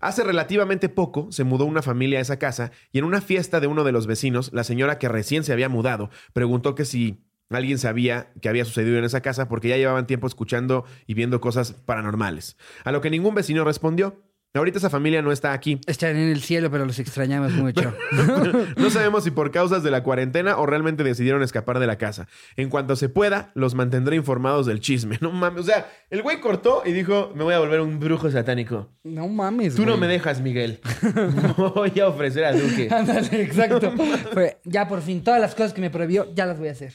[0.00, 3.66] Hace relativamente poco se mudó una familia a esa casa y en una fiesta de
[3.66, 7.78] uno de los vecinos, la señora que recién se había mudado preguntó que si alguien
[7.78, 11.72] sabía que había sucedido en esa casa porque ya llevaban tiempo escuchando y viendo cosas
[11.72, 12.56] paranormales.
[12.84, 14.22] A lo que ningún vecino respondió.
[14.52, 15.80] Ahorita esa familia no está aquí.
[15.86, 17.94] Están en el cielo, pero los extrañamos mucho.
[18.76, 22.26] No sabemos si por causas de la cuarentena o realmente decidieron escapar de la casa.
[22.56, 25.18] En cuanto se pueda, los mantendré informados del chisme.
[25.20, 25.60] No mames.
[25.60, 28.88] O sea, el güey cortó y dijo: Me voy a volver un brujo satánico.
[29.04, 30.80] No mames, Tú no me dejas, Miguel.
[31.56, 32.88] Voy a ofrecer a Duque.
[32.90, 33.92] Ándale, exacto.
[34.32, 36.94] Fue, ya por fin, todas las cosas que me prohibió, ya las voy a hacer.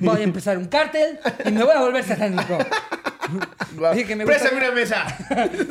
[0.00, 2.58] Voy a empezar un cártel y me voy a volver satánico.
[4.06, 5.06] Que me Préstame gustaría- una mesa.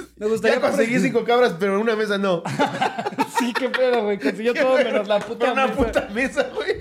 [0.18, 2.44] Me gustaría Ya conseguí cinco cabras, pero una mesa no.
[3.40, 4.20] Sí, qué pedo, güey.
[4.20, 5.78] Consiguió todo menos la puta una mesa.
[5.78, 6.76] puta mesa, güey.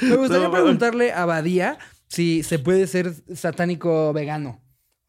[0.00, 4.60] Me gustaría No, preguntarle a Badía si se puede ser satánico vegano.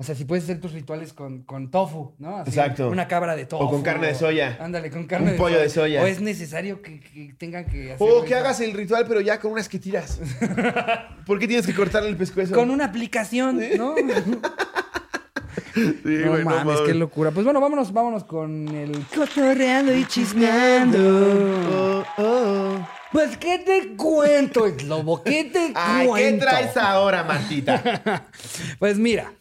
[0.01, 2.37] O sea, si puedes hacer tus rituales con, con tofu, ¿no?
[2.37, 2.87] Así, Exacto.
[2.89, 3.65] Una cabra de tofu.
[3.65, 4.57] O con carne de soya.
[4.61, 5.63] Ándale, con carne Un de pollo soya.
[5.63, 6.03] de soya.
[6.03, 8.07] O es necesario que, que tengan que hacer.
[8.09, 10.21] O que hagas el ritual, pero ya con unas que tiras.
[11.25, 12.55] ¿Por qué tienes que cortarle el pescuezo?
[12.55, 13.95] Con una aplicación, ¿no?
[15.73, 17.31] Sí, no güey, mames, qué locura.
[17.31, 20.97] Pues bueno, vámonos, vámonos con el cotorreando y chismeando.
[21.71, 22.87] Oh, oh.
[23.11, 25.23] Pues, ¿qué te cuento, Lobo?
[25.23, 26.45] ¿Qué te Ay, ¿qué cuento?
[26.45, 28.25] traes ahora, Martita?
[28.79, 29.31] Pues mira,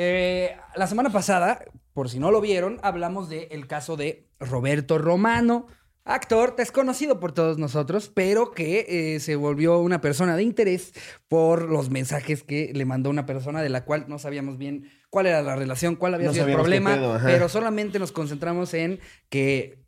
[0.00, 5.66] eh, la semana pasada, por si no lo vieron, hablamos del caso de Roberto Romano,
[6.04, 8.86] actor desconocido por todos nosotros, pero que
[9.16, 10.92] eh, se volvió una persona de interés
[11.26, 15.26] por los mensajes que le mandó una persona de la cual no sabíamos bien cuál
[15.26, 19.00] era la relación, cuál había No sido el problema, pedo, pero solamente nos concentramos en
[19.28, 19.82] que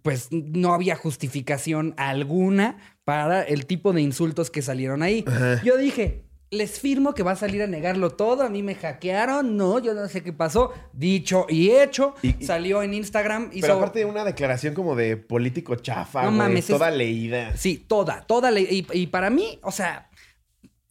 [0.00, 5.22] pues no había justificación alguna para el tipo de insultos que salieron ahí.
[5.26, 5.60] Ajá.
[5.62, 8.42] Yo dije, les firmo que va a salir a negarlo todo.
[8.42, 10.72] A mí me hackearon, no, yo no sé qué pasó.
[10.92, 13.50] Dicho y hecho, Y- salió en Instagram.
[13.52, 13.62] Hizo...
[13.62, 17.56] Pero aparte de una declaración como de político chafa, No güey, mames, es- toda leída.
[17.56, 18.50] Sí, toda, toda.
[18.50, 20.09] le- Y, y para mí, o sea,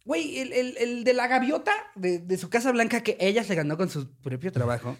[0.04, 3.54] güey, el, el- el de la gaviota de, de su Casa Blanca que ella se
[3.54, 4.96] ganó con su propio trabajo,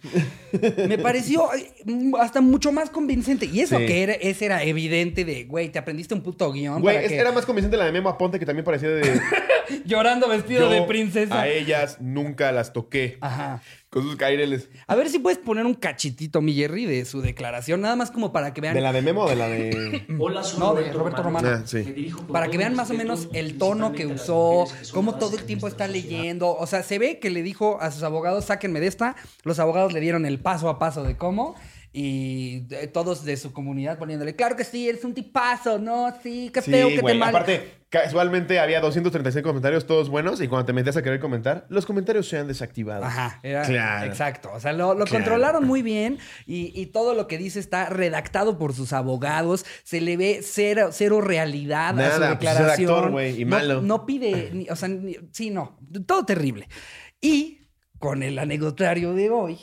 [0.89, 1.73] me pareció eh,
[2.21, 3.47] hasta mucho más convincente.
[3.47, 3.87] Y eso Sí.
[3.87, 6.81] que era, ese era evidente de, güey, te aprendiste un puto guion.
[6.83, 9.21] Güey, para es- que- era más convincente la de Memo Aponte que también parecía de...
[9.85, 11.41] Llorando vestido yo de princesa.
[11.43, 13.19] A ellas nunca las toqué.
[13.21, 13.63] Ajá.
[13.91, 14.69] Con sus caireles.
[14.87, 18.33] A ver si puedes poner un cachitito, mi Jerry, de su declaración, nada más como
[18.33, 18.73] para que vean.
[18.75, 20.07] ¿De la de Memo o de la de...?
[20.21, 21.49] Hola, soy No, de Roberto Romano.
[21.49, 22.13] Ah, sí.
[22.31, 25.89] Para que vean más o menos el tono que usó, cómo todo el tiempo está
[25.89, 26.55] leyendo.
[26.55, 29.17] O sea, se ve que le dijo a sus abogados, sáquenme de esta.
[29.43, 31.57] Los abogados le dieron el paso a paso de cómo.
[31.93, 36.51] Y de- todos de su comunidad poniéndole, claro que sí, eres un tipazo, no, sí,
[36.55, 37.15] qué Sí, feo que güey.
[37.15, 37.31] te mal.
[37.31, 41.87] Aparte, casualmente había 236 comentarios, todos buenos, y cuando te metías a querer comentar, los
[41.87, 43.05] comentarios se han desactivado.
[43.05, 44.07] Ajá, era Claro.
[44.07, 44.51] exacto.
[44.53, 45.11] O sea, lo, lo Claro.
[45.25, 49.67] controlaron muy bien y, y todo lo que dice está redactado por sus abogados.
[49.83, 52.91] Se le ve cero, cero realidad a su pues, es declaración.
[52.93, 53.83] actor, güey, y No- malo.
[53.83, 55.77] No, pide, ni- o sea, ni- sí, no,
[56.07, 56.69] todo terrible.
[57.21, 57.67] Y
[57.99, 59.59] con el anecdotario de hoy,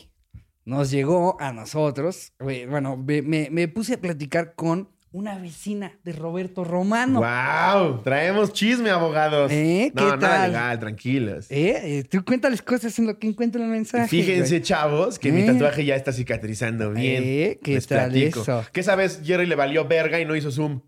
[0.68, 6.12] nos llegó a nosotros, bueno, me, me- me puse a platicar con una vecina de
[6.12, 7.22] Roberto Romano.
[7.22, 8.02] ¡Wow!
[8.04, 9.50] Traemos chisme, abogados.
[9.52, 9.94] ¿Eh?
[9.96, 10.52] ¿Qué no, nada tal?
[10.52, 11.48] legal, tranquilos.
[11.50, 12.00] ¿Eh?
[12.00, 14.10] Eh, Tú cuéntales cosas en lo que encuentro el mensaje.
[14.10, 14.62] Fíjense, güey.
[14.62, 15.46] chavos, que mi ¿Eh?
[15.46, 17.24] tatuaje ya está cicatrizando bien.
[17.26, 17.60] ¿Eh?
[17.64, 18.42] ¿Qué Les tal platico.
[18.42, 18.66] eso?
[18.74, 20.82] Que esa vez Jerry le valió verga y no hizo zoom.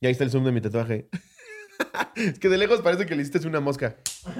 [0.00, 1.08] Y ahí está el zoom de mi tatuaje.
[2.16, 3.96] es que de lejos parece que le hiciste una mosca.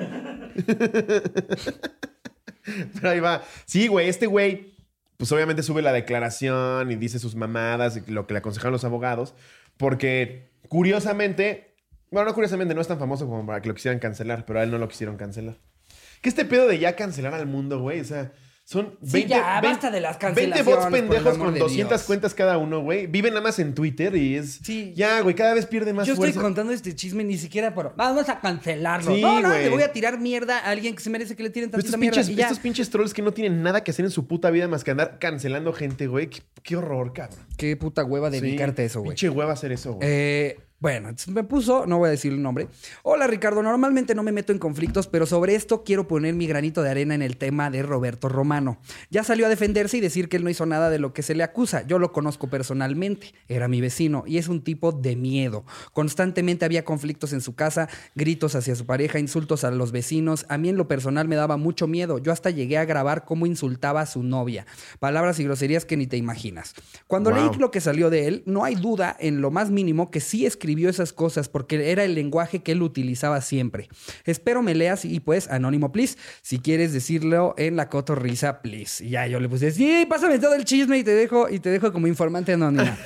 [2.95, 3.43] Pero ahí va.
[3.67, 4.75] Sí, güey, este güey,
[5.19, 8.85] pues obviamente sube la declaración y dice sus mamadas y lo que le aconsejaron los
[8.85, 9.35] abogados.
[9.77, 11.75] Porque, curiosamente,
[12.11, 14.63] bueno, no curiosamente, no es tan famoso como para que lo quisieran cancelar, pero a
[14.63, 15.59] él no lo quisieron cancelar.
[16.23, 18.33] Que este pedo de ya cancelar al mundo, güey, o sea,
[18.69, 21.89] son Sí, ya, basta de las 20 cancelaciones, bots por el pendejos con de 200
[21.89, 22.03] Dios.
[22.07, 23.07] cuentas cada uno, güey.
[23.07, 24.61] Viven nada más en Twitter y es...
[24.63, 24.93] Sí.
[24.95, 27.95] Ya, güey, cada vez pierde más Yo estoy contando este chisme ni siquiera por.
[27.97, 29.15] Vamos a cancelarlo.
[29.15, 29.63] Sí, no, no, güey.
[29.63, 31.99] le voy a tirar mierda a alguien que se merece que le tiren tantita Estos
[31.99, 32.17] mierda.
[32.17, 32.45] pinches, y ya.
[32.45, 34.91] estos pinches trolls que no tienen nada que hacer en su puta vida más que
[34.91, 36.29] andar cancelando gente, güey.
[36.29, 37.39] Qué, qué horror, cabrón.
[37.57, 39.13] Qué puta hueva Sí, dedicarte a eso, güey.
[39.13, 40.07] Pinche hueva hacer eso, güey.
[40.07, 42.69] Eh, bueno, entonces me puso, no voy a decir el nombre.
[43.03, 46.85] Hola Ricardo, normalmente no me meto en conflictos, pero sobre esto quiero poner mi granito
[46.85, 48.79] de arena en el tema de Roberto Romano.
[49.11, 51.35] Ya salió a defenderse y decir que él no hizo nada de lo que se
[51.35, 51.85] le acusa.
[51.85, 55.65] Yo lo conozco personalmente, era mi vecino y es un tipo de miedo.
[55.93, 60.47] Constantemente había conflictos en su casa, gritos hacia su pareja, insultos a los vecinos.
[60.49, 62.19] A mí en lo personal me daba mucho miedo.
[62.19, 64.65] Yo hasta llegué a grabar cómo insultaba a su novia.
[65.01, 66.75] Palabras y groserías que ni te imaginas.
[67.09, 67.39] Cuando Wow.
[67.51, 70.47] leí lo que salió de él, no hay duda en lo más mínimo que sí
[70.47, 73.89] escribió esas cosas porque era el lenguaje que él utilizaba siempre.
[74.25, 79.05] Espero me leas y pues, anónimo, please, si quieres decirlo en la cotorrisa, please.
[79.05, 81.71] Y ya yo le puse, sí, pásame todo el chisme y te dejo, y te
[81.71, 82.99] dejo como informante anónima.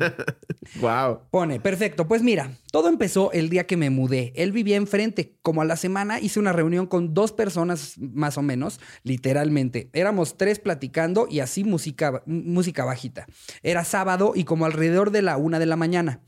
[0.80, 1.20] wow.
[1.30, 2.08] Pone, perfecto.
[2.08, 4.32] Pues mira, todo empezó el día que me mudé.
[4.36, 5.36] Él vivía enfrente.
[5.42, 9.90] Como a la semana hice una reunión con dos personas más o menos, literalmente.
[9.92, 13.26] Éramos tres platicando y así música, música bajita.
[13.62, 16.20] Era sábado y como alrededor de la una de la mañana.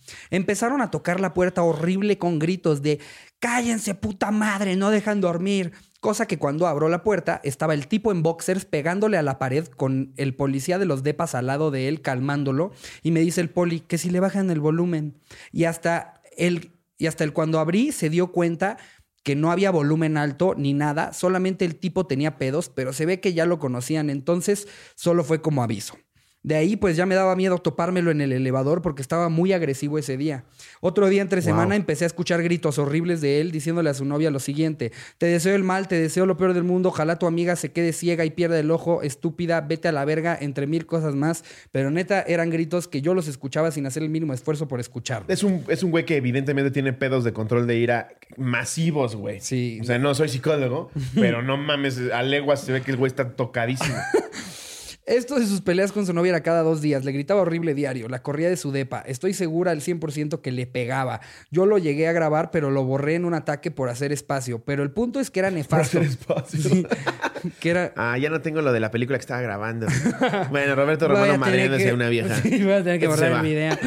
[0.53, 3.01] Empezaron a tocar la puerta horrible con gritos de
[3.39, 5.73] cállense puta madre, no dejan dormir.
[5.99, 9.67] Cosa que cuando abro la puerta estaba el tipo en boxers pegándole a la pared
[9.67, 12.73] con el policía de los depas al lado de él calmándolo
[13.03, 15.15] y me dice el poli que si le bajan el volumen
[15.53, 18.77] y hasta el y hasta el cuando abrí se dio cuenta
[19.23, 23.21] que no había volumen alto ni nada, solamente el tipo tenía pedos, pero se ve
[23.21, 25.97] que ya lo conocían, entonces solo fue como aviso.
[26.43, 29.99] De ahí pues ya me daba miedo topármelo en el elevador porque estaba muy agresivo
[29.99, 30.45] ese día.
[30.81, 31.45] Otro día entre Wow.
[31.47, 35.27] semana empecé a escuchar gritos horribles de él diciéndole a su novia lo siguiente, te
[35.27, 38.25] deseo el mal, te deseo lo peor del mundo, ojalá tu amiga se quede ciega
[38.25, 42.23] y pierda el ojo, estúpida, vete a la verga, entre mil cosas más, pero neta
[42.23, 45.31] eran gritos que yo los escuchaba sin hacer el mínimo esfuerzo por escucharlos.
[45.31, 49.41] Es un, es un güey que evidentemente tiene pedos de control de ira masivos, güey.
[49.41, 49.79] Sí.
[49.81, 53.09] O sea, no soy psicólogo, pero no mames, a leguas se ve que el güey
[53.09, 53.95] está tocadísimo.
[55.05, 57.05] Esto de sus peleas con su novia era cada dos días.
[57.05, 58.09] Le gritaba horrible diario.
[58.09, 59.01] La corría de su depa.
[59.01, 61.21] Estoy segura al 100% que le pegaba.
[61.51, 64.61] Yo lo llegué a grabar, pero lo borré en un ataque por hacer espacio.
[64.65, 65.99] Pero el punto es que era nefasto.
[65.99, 66.61] hacer espacio.
[66.61, 66.87] Sí.
[67.61, 67.93] que era...
[67.97, 69.87] Ah, ya no tengo lo de la película que estaba grabando.
[70.51, 72.37] Bueno, Roberto Romano madriándose que- a una vieja.
[72.43, 73.79] Sí, voy a tener que borrar mi idea.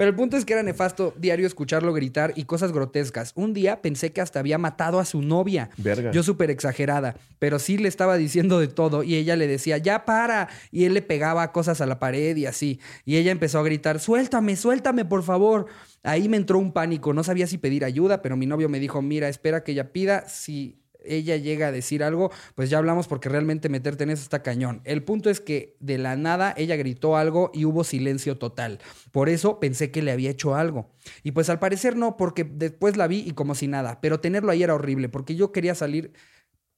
[0.00, 3.32] Pero el punto es que era nefasto diario escucharlo gritar y cosas grotescas.
[3.34, 5.68] Un día pensé que hasta había matado a su novia.
[5.76, 6.10] Verga.
[6.10, 10.06] Yo súper exagerada, pero sí le estaba diciendo de todo y ella le decía, ya
[10.06, 10.48] para.
[10.70, 12.80] Y él le pegaba cosas a la pared y así.
[13.04, 15.66] Y ella empezó a gritar, suéltame, suéltame, por favor.
[16.02, 19.02] Ahí me entró un pánico, no sabía si pedir ayuda, pero mi novio me dijo,
[19.02, 23.28] mira, espera que ella pida, si ella llega a decir algo, pues ya hablamos porque
[23.28, 24.80] realmente meterte en eso está cañón.
[24.84, 28.78] El punto es que de la nada ella gritó algo y hubo silencio total.
[29.12, 30.90] Por eso pensé que le había hecho algo.
[31.22, 34.00] Y pues al parecer no, porque después la vi y como si nada.
[34.00, 36.12] Pero tenerlo ahí era horrible, porque yo quería salir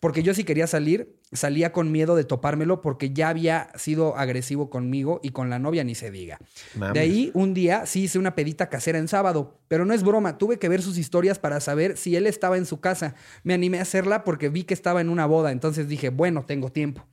[0.03, 4.69] porque yo si quería salir, salía con miedo de topármelo porque ya había sido agresivo
[4.69, 6.41] conmigo y con la novia ni se diga.
[6.75, 6.95] Mames.
[6.95, 10.39] De ahí, un día sí hice una pedita casera en sábado, pero no es broma,
[10.39, 13.15] tuve que ver sus historias para saber si él estaba en su casa.
[13.45, 16.73] Me animé a hacerla porque vi que estaba en una boda, entonces dije, bueno, tengo
[16.73, 17.07] tiempo.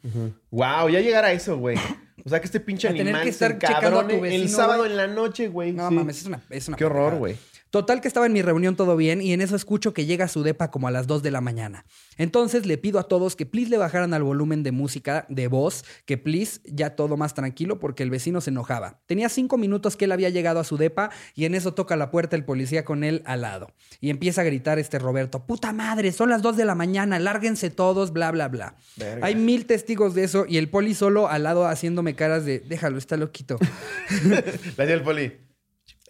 [0.50, 1.78] Wow, ya llegar a eso, güey.
[2.26, 4.50] O sea, que este pinche A tener animal que estar checando a tu vecino, el
[4.50, 4.92] sábado güey.
[4.92, 5.74] en la noche, güey.
[5.74, 5.94] No Sí.
[5.94, 7.36] mames, es una, es una Qué horror, güey.
[7.70, 10.28] Total que estaba en mi reunión todo bien y en eso escucho que llega a
[10.28, 11.86] su depa como a las 2 de la mañana.
[12.18, 15.86] Entonces le pido a todos que please le bajaran al volumen de música, de voz,
[16.06, 19.02] que please ya todo más tranquilo porque el vecino se enojaba.
[19.06, 22.10] Tenía cinco minutos que él había llegado a su depa y en eso toca la
[22.10, 23.72] puerta el policía con él al lado.
[24.02, 27.70] Y empieza a gritar este Roberto, puta madre, son las 2 de la mañana, lárguense
[27.70, 28.76] todos, bla, bla, bla.
[28.98, 29.28] Verga.
[29.28, 32.98] Hay mil testigos de eso y el poli solo al lado haciéndome caras de, déjalo,
[32.98, 33.60] está loquito.
[34.78, 35.49] La hacía el poli.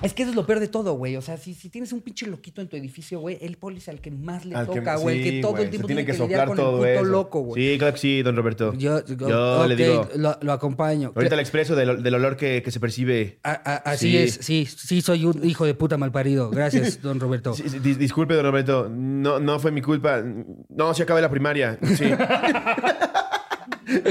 [0.02, 1.18] Es que eso es lo peor de todo, güey.
[1.18, 3.90] O sea, si, si tienes un pinche loquito en tu edificio, güey, el poli es
[3.90, 5.22] al que más le Al que- toca, güey.
[5.22, 7.04] sí, que todo güey, el tiempo se tiene, que, lidiar soplar con todo el puto
[7.06, 7.12] eso.
[7.12, 7.72] loco, güey.
[7.74, 8.74] Sí, claro que sí, don Roberto.
[8.78, 10.08] Yo, Yo le digo.
[10.16, 11.12] Lo, lo acompaño.
[11.14, 13.40] Ahorita le expreso del, del olor que, que se percibe.
[13.44, 14.18] A- a- así Sí.
[14.18, 16.50] es, sí, sí soy un hijo de puta malparido.
[16.50, 17.54] Gracias, don Roberto.
[17.54, 18.88] Sí, sí, dis- disculpe, don Roberto.
[18.90, 20.24] No, no fue mi culpa.
[20.70, 21.78] No, sí acabé la primaria.
[21.98, 22.06] Sí.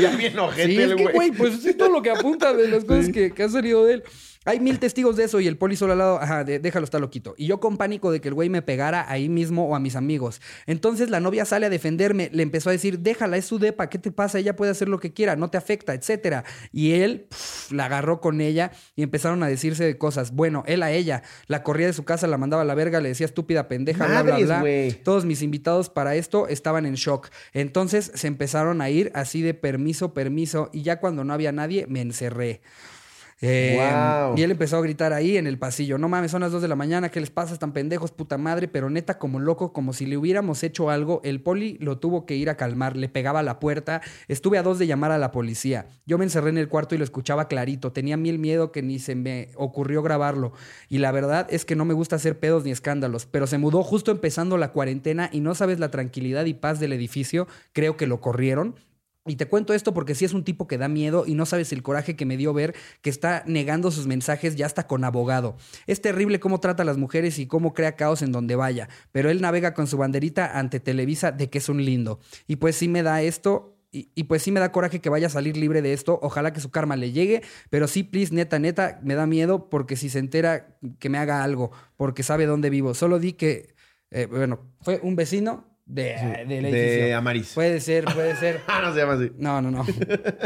[0.01, 1.15] ya bien ojete Sí, es el que, güey.
[1.15, 3.95] güey, pues es todo lo que apunta de las cosas que, que han salido de
[3.95, 4.03] él.
[4.49, 6.99] Hay mil testigos de eso y el poli solo al lado, ajá, de- déjalo, está
[6.99, 7.35] loquito.
[7.37, 9.95] Y yo con pánico de que el güey me pegara ahí mismo o a mis
[9.95, 10.41] amigos.
[10.67, 13.99] Entonces la novia sale a defenderme, le empezó a decir, déjala, es su depa, ¿qué
[13.99, 14.39] te pasa?
[14.39, 16.45] Ella puede hacer lo que quiera, no te afecta, etcétera.
[16.73, 17.27] Y él
[17.71, 20.33] la agarró con ella y empezaron a decirse de cosas.
[20.33, 23.11] Bueno, él a ella, la corría de su casa, la mandaba a la verga, le
[23.11, 24.61] decía estúpida pendeja, bla, bla, bla.
[25.05, 27.29] Todos mis invitados para esto estaban en shock.
[27.53, 30.71] Entonces se empezaron a ir así de permiso, permiso.
[30.73, 32.61] Y ya cuando no había nadie, me encerré.
[33.41, 34.37] Eh, Guau.
[34.37, 35.99] Y él empezó a gritar ahí en el pasillo.
[35.99, 37.53] No mames, son las 2 de la mañana, ¿qué les pasa?
[37.53, 38.69] Están pendejos, puta madre.
[38.69, 42.35] Pero neta, como loco, como si le hubiéramos hecho algo, el poli lo tuvo que
[42.35, 42.97] ir a calmar.
[42.97, 44.01] Le pegaba a la puerta.
[44.27, 45.87] Estuve a dos de llamar a la policía.
[46.07, 47.93] Yo me encerré en el cuarto y lo escuchaba clarito.
[47.93, 50.53] Tenía mil miedo que ni se me ocurrió grabarlo.
[50.89, 53.27] Y la verdad es que no me gusta hacer pedos ni escándalos.
[53.27, 56.93] Pero se mudó justo empezando la cuarentena y no sabes la tranquilidad y paz del
[56.93, 57.47] edificio.
[57.73, 58.75] Creo que lo corrieron.
[59.29, 61.73] Y te cuento esto porque sí es un tipo que da miedo y no sabes
[61.73, 65.57] el coraje que me dio ver que está negando sus mensajes ya hasta con abogado.
[65.87, 69.31] Es terrible cómo trata a las mujeres y cómo crea caos en donde vaya, pero
[69.31, 72.21] él navega con su banderita ante Televisa de que es un lindo.
[72.47, 73.75] Y pues sí me da esto.
[73.91, 76.21] Y, pues sí me da coraje que vaya a salir libre de esto.
[76.23, 77.43] Ojalá que su karma le llegue.
[77.71, 81.43] Pero sí, please, neta, neta, me da miedo porque si se entera que me haga
[81.43, 82.93] algo, porque sabe dónde vivo.
[82.93, 83.75] Solo di que,
[84.11, 87.15] eh, bueno, fue un vecino de, del de.
[87.15, 87.53] Amaris.
[87.55, 88.61] Puede ser, puede ser.
[88.69, 89.33] Ah, no se llama así.
[89.39, 89.87] No, no, no.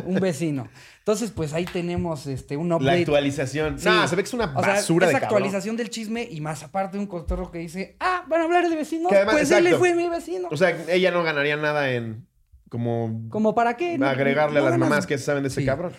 [0.06, 0.68] Un vecino.
[0.98, 3.78] Entonces, pues ahí tenemos este, un La actualización.
[3.78, 3.88] Sí.
[3.88, 5.36] No, se ve que es una O sea, basura es de cabrón.
[5.36, 8.76] actualización del chisme y más aparte un cotorro que dice, ah, van a hablar de
[8.76, 9.78] vecinos, Que además- pues él le exacto.
[9.80, 10.48] fue mi vecino.
[10.50, 12.24] O sea, ella no ganaría nada en
[12.68, 13.98] como ¿Como para qué?
[14.02, 15.66] Agregarle no a las mamás que saben de ese Sí.
[15.66, 15.92] cabrón.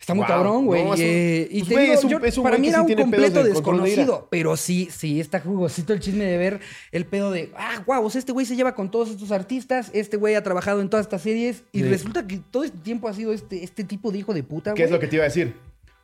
[0.00, 0.28] Está muy Wow.
[0.28, 0.84] cabrón, güey.
[0.84, 2.68] No, Eh, y pues, te güey, digo, es un- yo- es un para güey mí
[2.68, 4.28] era un completo de de desconocido.
[4.30, 6.60] Pero sí, sí, está jugosito el chisme de ver
[6.92, 9.90] el pedo de, ah, guau, o sea, este güey se lleva con todos estos artistas,
[9.92, 11.88] este güey ha trabajado en todas estas series y Sí.
[11.88, 14.84] resulta que todo este tiempo ha sido este, este tipo de hijo de puta, ¿Qué
[14.84, 14.96] es güey.
[14.98, 15.54] lo que te iba a decir?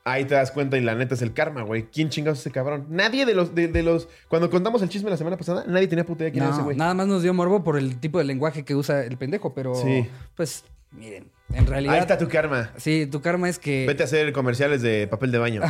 [0.06, 1.84] Ahí te das cuenta y la neta es el karma, güey.
[1.90, 2.86] ¿Quién chingados es ese cabrón?
[2.90, 4.06] Nadie de los, de, de los...
[4.28, 6.64] Cuando contamos el chisme la semana pasada, nadie tenía puta idea quién era ese No,
[6.66, 6.76] güey.
[6.76, 9.74] nada más nos dio morbo por el tipo de lenguaje que usa el pendejo, pero
[9.74, 10.06] Sí.
[10.36, 12.70] pues miren, en realidad Ahí está tu karma.
[12.76, 15.60] sí, tu karma es que Vete a hacer comerciales de papel de baño.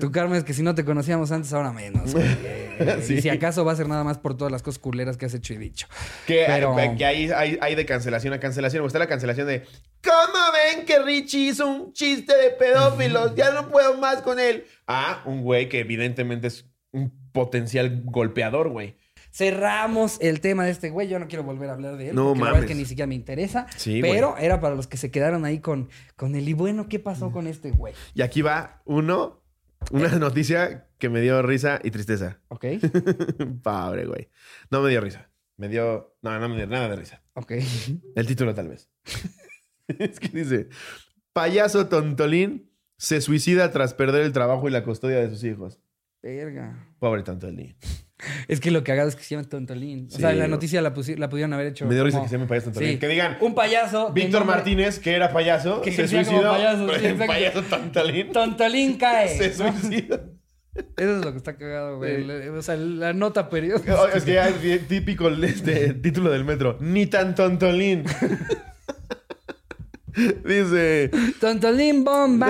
[0.00, 2.14] tu karma es que si no te conocíamos antes ahora menos.
[2.16, 2.62] Eh,
[3.02, 3.14] Sí.
[3.14, 5.32] Y si acaso va a ser nada más por todas las cosas culeras que has
[5.34, 5.86] hecho y dicho.
[6.26, 8.80] Que, Pero- eh, que ahí hay, hay de cancelación a cancelación.
[8.82, 9.64] Me gusta la cancelación de
[10.04, 13.34] ¿Cómo ven que Richie hizo un chiste de pedófilos?
[13.36, 14.64] Ya no puedo más con él.
[14.86, 18.96] Ah, un güey que evidentemente es un potencial golpeador, güey.
[19.36, 21.08] Cerramos el tema de este güey.
[21.08, 22.14] Yo no quiero volver a hablar de él.
[22.16, 22.70] No porque la verdad mames.
[22.70, 23.66] es que ni siquiera me interesa.
[23.76, 26.98] Sí, pero era para los que se quedaron ahí con, con el y bueno, ¿qué
[26.98, 27.92] pasó con este güey?
[28.14, 29.42] Y aquí va uno,
[29.90, 32.40] una noticia que me dio risa y tristeza.
[32.48, 32.64] ¿Ok?
[33.62, 34.30] Pobre, güey.
[34.70, 35.28] No me dio risa.
[35.58, 36.16] Me dio...
[36.22, 37.22] No, no me dio nada de risa.
[37.34, 37.52] Ok.
[38.14, 38.88] El título tal vez.
[39.88, 40.68] es que dice,
[41.34, 45.78] payaso tontolín se suicida tras perder el trabajo y la custodia de sus hijos.
[46.22, 46.88] Verga.
[46.98, 47.76] Pobre Tontolín.
[48.48, 50.08] Es que lo que hagas es que se llama Tontolín.
[50.12, 51.84] O sea, la noticia la, la pudieron haber hecho.
[51.86, 52.92] Me dio risa como- que se llame payaso Tontolín.
[52.92, 52.98] Sí.
[52.98, 54.10] Que digan, Un payaso.
[54.12, 56.50] Víctor nombre- Martínez, que era payaso, Que se suicidó.
[56.50, 58.32] payaso, sí, payaso Tontolín.
[58.32, 59.36] Tontolín cae.
[59.36, 60.16] Se suicidó.
[60.96, 62.26] Eso es lo que está cagado, güey.
[62.50, 64.00] O sea, la nota periódica.
[64.00, 66.78] Oh, Es que ya es típico el- este título del metro.
[66.80, 68.04] Ni tan tontolín.
[70.44, 71.10] Dice.
[71.40, 72.40] Tontolín, bom,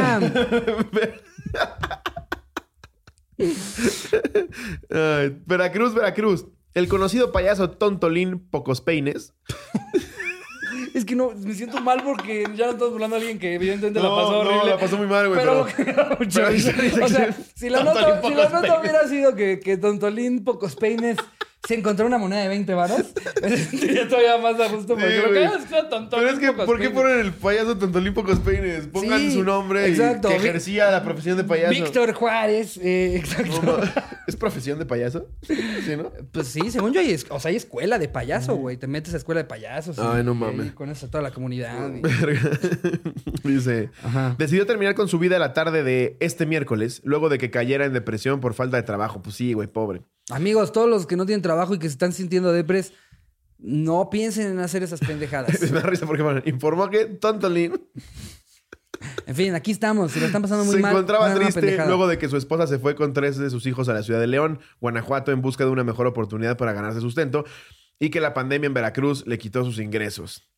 [5.47, 6.47] Veracruz, Veracruz.
[6.75, 9.33] El conocido payaso Tontolín Pocos Peines.
[10.95, 14.01] Es que no, me siento mal porque ya no estamos hablando a alguien que evidentemente
[14.01, 14.71] la No, pasó no, horrible.
[14.71, 18.49] la pasó muy mal, güey, Pero, pero- pero O sea, si la nota, si la
[18.49, 21.17] nota hubiera sido que, que Tontolín pocos peines
[21.67, 23.03] se encontró una moneda de 20 varos,
[23.71, 26.53] sería todavía más a gusto porque Sí, lo que es que Tontolín Pero es que,
[26.65, 28.87] ¿por qué ponen el payaso Tontolín Pocos Peines?
[28.87, 30.29] Pongan Sí, su nombre exacto.
[30.29, 31.71] y que ejercía la profesión de payaso.
[31.71, 33.61] Víctor Juárez, eh, exacto.
[33.63, 33.85] No, no.
[34.27, 35.29] ¿Es profesión de payaso?
[35.43, 36.13] Sí, ¿no?
[36.33, 38.77] Pues sí, según yo, hay, es- o sea, hay escuela de payaso, güey.
[38.77, 39.99] Te metes a escuela de payasos.
[39.99, 40.73] y- Ay, no mames.
[40.73, 41.91] Conoces a toda la comunidad.
[41.95, 42.03] y-.
[43.49, 44.35] Dice, Ajá.
[44.39, 47.93] decidió terminar con su vida la tarde de este miércoles, luego de que cayera en
[47.93, 49.23] depresión por falta de trabajo.
[49.23, 50.03] Pues sí, güey, pobre.
[50.31, 52.93] Amigos, todos los que no tienen trabajo y que se están sintiendo depres,
[53.59, 55.61] no piensen en hacer esas pendejadas.
[55.63, 57.81] Me da risa porque bueno, informó que Tontolín
[59.27, 60.13] En fin, aquí estamos.
[60.13, 60.93] Si lo están pasando muy se mal.
[60.93, 63.67] encontraba hagan una triste luego de que su esposa se fue con tres de sus
[63.67, 67.01] hijos a la ciudad de León, Guanajuato, en busca de una mejor oportunidad para ganarse
[67.01, 67.45] sustento
[67.99, 70.49] y que la pandemia en Veracruz le quitó sus ingresos.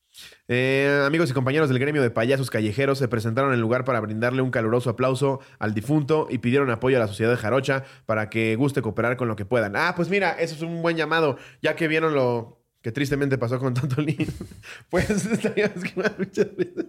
[0.48, 4.00] Eh, amigos y compañeros del gremio de payasos callejeros se presentaron en el lugar para
[4.00, 8.30] brindarle un caluroso aplauso al difunto y pidieron apoyo a la sociedad de Jarocha para
[8.30, 9.76] que guste cooperar con lo que puedan.
[9.76, 12.57] Ah, pues mira, eso es un buen llamado, ya que vieron lo
[12.88, 14.16] que tristemente pasó con Tontolín.
[14.88, 16.84] Pues estaríamos que me da mucha risa.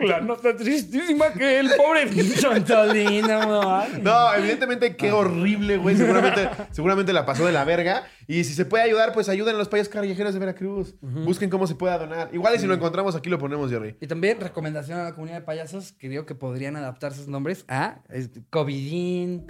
[0.00, 2.06] La nota tristísima que el pobre
[2.40, 5.96] Tontolín, no, No, evidentemente qué horrible, güey.
[5.96, 8.04] Seguramente, seguramente la pasó de la verga.
[8.26, 10.94] Y si se puede ayudar, pues ayuden a los payasos callejeros de Veracruz.
[11.02, 12.30] Busquen cómo se pueda donar.
[12.32, 13.96] Igual y si lo encontramos aquí lo ponemos, Jerry.
[14.00, 17.66] Y también recomendación a la comunidad de payasos que digo que podrían adaptar sus nombres
[17.68, 19.44] a este, Covidín,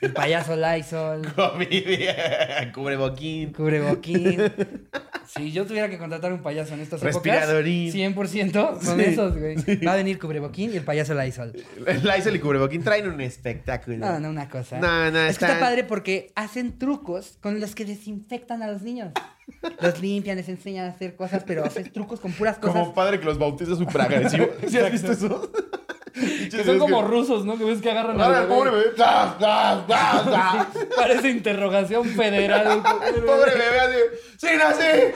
[0.00, 1.22] el payaso Lysol,
[2.74, 3.52] Cubreboquín.
[3.52, 4.42] Cubreboquín.
[5.28, 7.94] Si yo tuviera que contratar un payaso en estas Respiradorín.
[7.94, 9.56] épocas, 100% son Sí, esos, güey.
[9.86, 11.52] Va a venir Cubreboquín y el payaso Lysol.
[12.02, 13.98] Lysol y Cubreboquín traen un espectáculo.
[13.98, 14.78] No, no, una cosa.
[14.78, 18.68] No, no, es que está- está padre porque hacen trucos con los que desinfectan a
[18.72, 19.12] los niños.
[19.82, 22.76] Los limpian, les enseñan a hacer cosas, pero hacen trucos con puras cosas.
[22.80, 24.48] Como padre que los bautiza súper agresivo.
[24.66, 25.52] ¿Sí has visto eso?
[26.12, 27.56] Que son como rusos, ¿no?
[27.58, 28.92] Que ves que agarran al el pobre bebé.
[28.96, 30.66] ¡Zas, zas, zas, zas!
[30.96, 32.82] Parece interrogación federal.
[33.14, 33.98] El pobre bebé así.
[34.38, 35.12] ¡Sí, nací!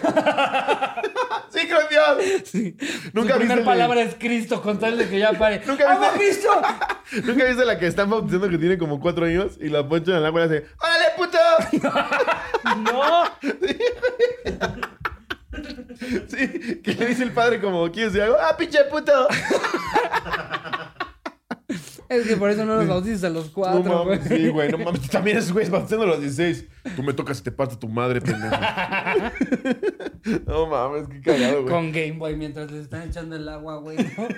[1.51, 2.43] ¡Sí, creo en Dios!
[2.45, 2.77] Sí.
[3.13, 5.63] Nunca Su primera el palabra es Cristo, con tal de que ya pare.
[5.67, 6.61] Nunca ¡Agua viste- Cristo!
[7.25, 10.27] ¿Nunca viste la que están bautizando que tiene como cuatro años y la ponchan al
[10.27, 11.39] agua y hace ¡Órale, puto!
[12.93, 13.25] ¡No!
[16.29, 18.37] Sí, que le dice el padre como, ¿quieres decir algo?
[18.41, 19.29] ¡Ah, pinche puto!
[22.13, 24.21] Es que por eso no los bautizas a los cuatro, no güey.
[24.29, 25.09] sí, güey, no mames.
[25.09, 26.67] También esos güeyes bautizando a los 16.
[26.97, 28.57] Tú me tocas y te parto tu madre, pendejo.
[30.47, 31.73] no mames, qué cagado, güey.
[31.73, 33.99] Con Game Boy mientras les están echando el agua, güey.
[33.99, 34.29] ¿no?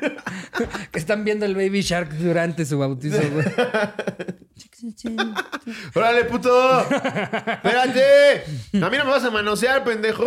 [0.90, 3.46] que están viendo el Baby Shark durante su bautizo, güey.
[5.94, 6.80] ¡Órale, puto!
[6.80, 8.42] ¡Espérate!
[8.74, 10.26] ¿A mí no me vas a manosear, pendejo?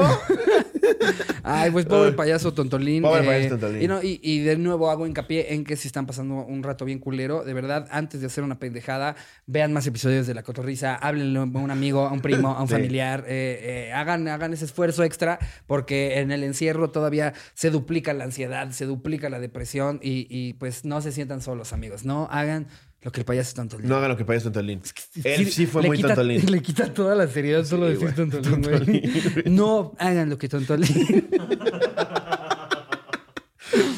[1.43, 3.03] Ay, pues pobre payaso tontolín.
[3.03, 3.84] Pobre eh, payaso tontolín.
[3.84, 6.86] Y, no, y, y de nuevo hago hincapié en que si están pasando un rato
[6.86, 9.15] bien culero, de verdad, antes de hacer una pendejada,
[9.45, 12.67] vean más episodios de La Cotorrisa, háblenle a un amigo, a un primo, a un
[12.69, 12.73] Sí.
[12.73, 18.13] familiar, eh, eh, hagan, hagan ese esfuerzo extra, porque en el encierro todavía se duplica
[18.13, 22.03] la ansiedad, se duplica la depresión y, y, pues no se sientan solos, amigos.
[22.05, 22.67] No hagan
[23.01, 23.87] lo que el payaso tontolín.
[23.87, 24.81] No hagan lo que payaso Tontolín.
[25.23, 26.51] Él sí fue le muy quita, tontolín.
[26.51, 28.29] Le quita toda la seriedad solo Sí, decir güey.
[28.29, 29.43] tontolín, güey.
[29.45, 31.29] No hagan lo que tontolín.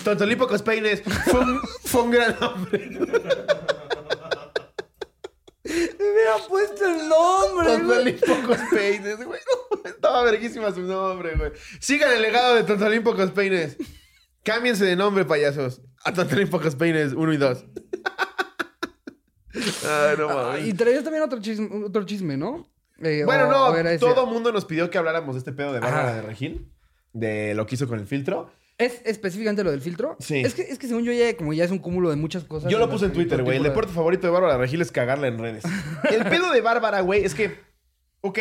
[0.03, 2.89] Tontolín Pocos Peines fue un, fue un gran hombre.
[5.63, 7.67] Me hubiera puesto el nombre.
[7.67, 9.39] Tontolín Pocos Peines, güey.
[9.73, 11.51] No, estaba verguísima su nombre, güey.
[11.79, 13.77] Sigan el legado de Tontolín Pocos Peines.
[14.43, 15.81] Cámbiense de nombre, payasos.
[16.05, 17.65] A Tontolín Pocos Peines 1 y 2.
[19.83, 20.67] Ay, no Ah, mames.
[20.67, 22.67] y traías también otro chisme, otro chisme ¿no?
[23.01, 25.79] Eh, Bueno, o- no, o todo mundo nos pidió que habláramos de este pedo de
[25.79, 26.71] Bárbara de Regil.
[27.13, 28.51] De lo que hizo con el filtro.
[28.79, 30.15] ¿Es específicamente lo del filtro?
[30.19, 30.37] Sí.
[30.39, 32.71] Es que, es que según yo ya, como ya es un cúmulo de muchas cosas.
[32.71, 33.57] Yo lo puse en Twitter, güey.
[33.57, 35.63] El deporte favorito de Bárbara Regil es cagarla en redes.
[36.11, 37.59] El pedo de Bárbara, güey, es que,
[38.21, 38.39] ok,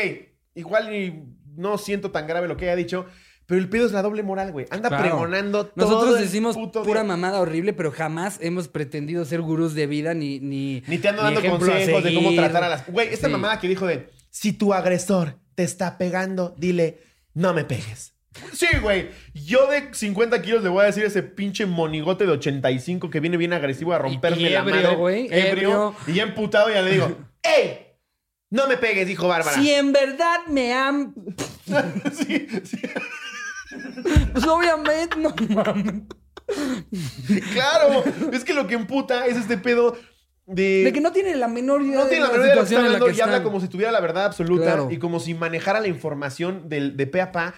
[0.55, 1.25] igual y
[1.57, 3.05] no siento tan grave lo que haya dicho,
[3.47, 4.67] Pero el pedo es la doble moral, güey.
[4.71, 5.03] Anda Claro.
[5.05, 7.09] pregonando todo Nosotros decimos puto pura día.
[7.09, 11.23] mamada horrible, pero jamás hemos pretendido ser gurús de vida ni ni Ni te ando
[11.23, 12.87] dando consejos de cómo tratar a las.
[12.87, 13.33] Güey, esta Sí.
[13.33, 17.01] mamada que dijo de si tu agresor te está pegando, dile,
[17.35, 18.13] no me pegues.
[18.53, 19.11] Sí, güey.
[19.35, 23.37] Yo de 50 kilos le voy a decir ese pinche monigote de 85 que viene
[23.37, 24.97] bien agresivo a romperme Y- y la ebrio, madre.
[24.97, 25.95] güey, ebrio.
[26.07, 27.87] Y ya emputado ya le digo, ¡Ey!
[28.51, 29.57] No me pegues, dijo Bárbara.
[29.61, 31.15] Si en verdad me han
[32.13, 32.79] Sí, sí.
[34.33, 36.03] pues obviamente no mames.
[37.53, 38.03] Claro.
[38.33, 39.97] Es que lo que emputa es este pedo
[40.47, 40.85] de.
[40.85, 42.65] De que no tiene la menor idea No de tiene la menor idea de lo
[42.65, 44.89] que está hablando y habla como si tuviera la verdad absoluta Claro.
[44.91, 47.55] y como si manejara la información del, de pe a pa.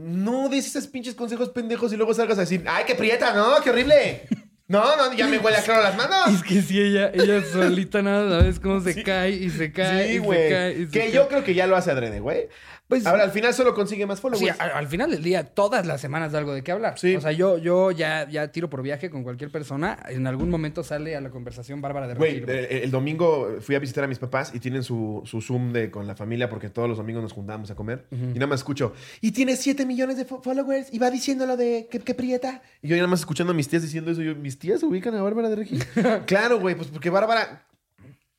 [0.00, 3.60] No des esos pinches consejos pendejos y luego salgas a decir, ¡ay, qué prieta, no!
[3.64, 4.22] ¡Qué horrible!
[4.68, 6.28] No, no, ya me huele a claro las manos.
[6.34, 9.02] Es que si ella, ella solita nada, ¿sabes cómo se Sí.
[9.02, 10.50] cae y se cae Sí, y se güey.
[10.50, 11.12] cae y se Que cae?
[11.12, 12.48] yo creo que ya lo hace adrede, güey.
[12.88, 14.40] Pues, Ahora, al final solo consigue más followers.
[14.42, 16.98] Sí, al, al final del día, todas las semanas da algo de qué hablar.
[16.98, 17.14] Sí.
[17.16, 19.98] O sea, yo, yo ya, ya tiro por viaje con cualquier persona.
[20.08, 22.44] En algún momento sale a la conversación Bárbara de Güey, Regil.
[22.46, 22.58] güey.
[22.58, 25.90] el, el domingo fui a visitar a mis papás y tienen su, su Zoom de,
[25.90, 28.06] con la familia porque todos los domingos nos juntábamos a comer.
[28.10, 31.58] Y nada más escucho, y tiene 7 millones de fo- followers y va diciendo lo
[31.58, 32.62] de que, que prieta.
[32.80, 34.22] Y yo nada más escuchando a mis tías diciendo eso.
[34.22, 35.84] Yo, ¿mis tías ubican a Bárbara de Regil?
[36.26, 37.66] claro, güey, pues porque Bárbara...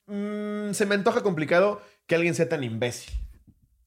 [0.07, 3.13] mm, se me antoja complicado que alguien sea tan imbécil.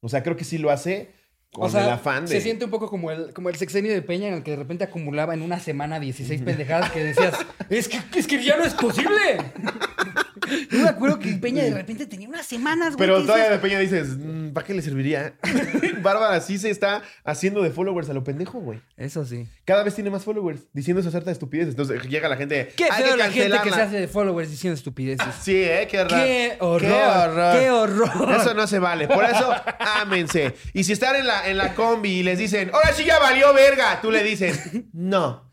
[0.03, 1.11] O sea, creo que sí lo hace
[1.53, 2.31] con O sea, el afán de...
[2.31, 4.57] se siente un poco como el, como el sexenio de Peña en el que de
[4.57, 7.33] repente acumulaba en una semana 16 pendejadas que decías,
[7.69, 9.37] es que, es que ya no es posible.
[10.71, 13.07] Yo me acuerdo que Peña de repente tenía unas semanas, güey.
[13.07, 15.35] Pero todavía de Peña dices, "Mm, ¿para qué le serviría?
[16.01, 18.81] Bárbara sí se está haciendo de followers a lo pendejo, güey.
[18.97, 19.47] Eso sí.
[19.65, 21.71] Cada vez tiene más followers diciendo esas hartas estupideces.
[21.73, 22.71] Entonces llega la gente.
[22.75, 23.83] Qué "Hay que la gente que se cancelarla".
[23.85, 25.25] hace de followers diciendo estupideces.
[25.41, 25.87] Sí, ¿eh?
[25.89, 26.19] Qué horror.
[26.19, 26.81] ¡Qué horror!
[26.81, 27.59] Qué horror.
[27.59, 28.35] ¡Qué horror!
[28.41, 29.07] Eso no se vale.
[29.07, 30.53] Por eso, ámense.
[30.73, 33.53] Y si están en la, en la combi y les dicen, ahora sí ya valió
[33.53, 34.59] verga, tú le dices,
[34.93, 35.52] no.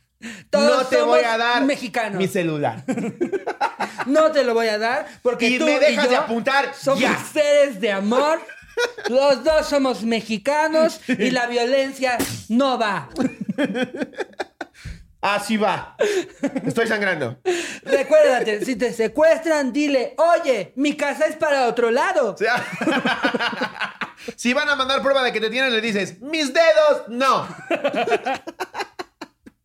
[0.50, 2.18] Todos no te voy a dar mexicanos.
[2.18, 2.82] mi celular.
[4.06, 6.74] No te lo voy a dar porque Y tú me dejas y yo de apuntar
[6.74, 7.22] somos ya.
[7.32, 8.40] seres de amor.
[9.08, 12.16] Los dos somos mexicanos y la violencia
[12.48, 13.10] no va.
[15.20, 15.96] Así va.
[16.64, 17.38] Estoy sangrando.
[17.84, 22.36] Recuérdate, si te secuestran, dile, oye, mi casa es para otro lado.
[24.36, 27.48] Si van a mandar prueba de que te tienen, le dices, mis dedos, no.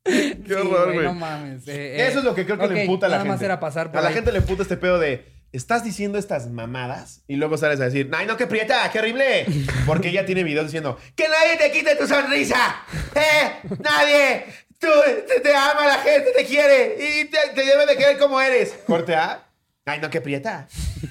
[0.05, 1.05] Qué Sí, horror, güey.
[1.05, 1.67] No mames.
[1.67, 2.07] eh, eh.
[2.07, 3.35] Eso es lo que creo que le emputa a la nada gente.
[3.35, 4.13] más era pasar por A la ahí.
[4.13, 8.09] gente le emputa este pedo de, estás diciendo estas mamadas y luego sales a decir,
[8.13, 9.45] ay, no, qué prieta, qué horrible.
[9.87, 12.77] Porque ella tiene videos diciendo, que nadie te quite tu sonrisa.
[13.15, 13.67] ¿Eh?
[13.79, 14.45] Nadie.
[14.79, 14.87] Tú
[15.27, 18.75] te, te ama la gente, te quiere y te, te debe de querer como eres.
[18.85, 19.41] Corte A.
[19.87, 20.67] Ay, no, qué prieta.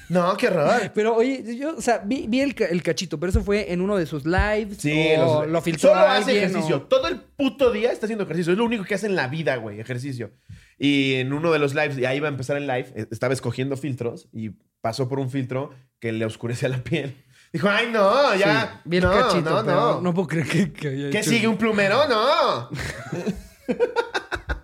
[0.09, 0.91] No, qué horror.
[0.95, 3.97] Pero oye, yo, o sea, vi, vi el, el cachito, pero eso fue en uno
[3.97, 4.79] de sus lives.
[4.79, 6.77] Sí, o los- lo filtró Solo hace alguien, ejercicio.
[6.79, 8.53] o- Todo el puto día está haciendo ejercicio.
[8.53, 10.33] Es lo único que hace en la vida, güey, ejercicio.
[10.77, 13.33] Y en uno de los lives, y ahí iba a empezar el live, eh, estaba
[13.33, 14.51] escogiendo filtros y
[14.81, 15.71] pasó por un filtro
[16.01, 17.15] que le oscurece la piel.
[17.53, 18.63] Dijo, ay, no, ya.
[18.73, 20.01] Sí, vi el no, cachito, no, pero no.
[20.01, 21.47] no puedo creer que, que haya ¿Qué hecho sigue?
[21.47, 22.09] ¿Un plumero?
[22.09, 22.71] No.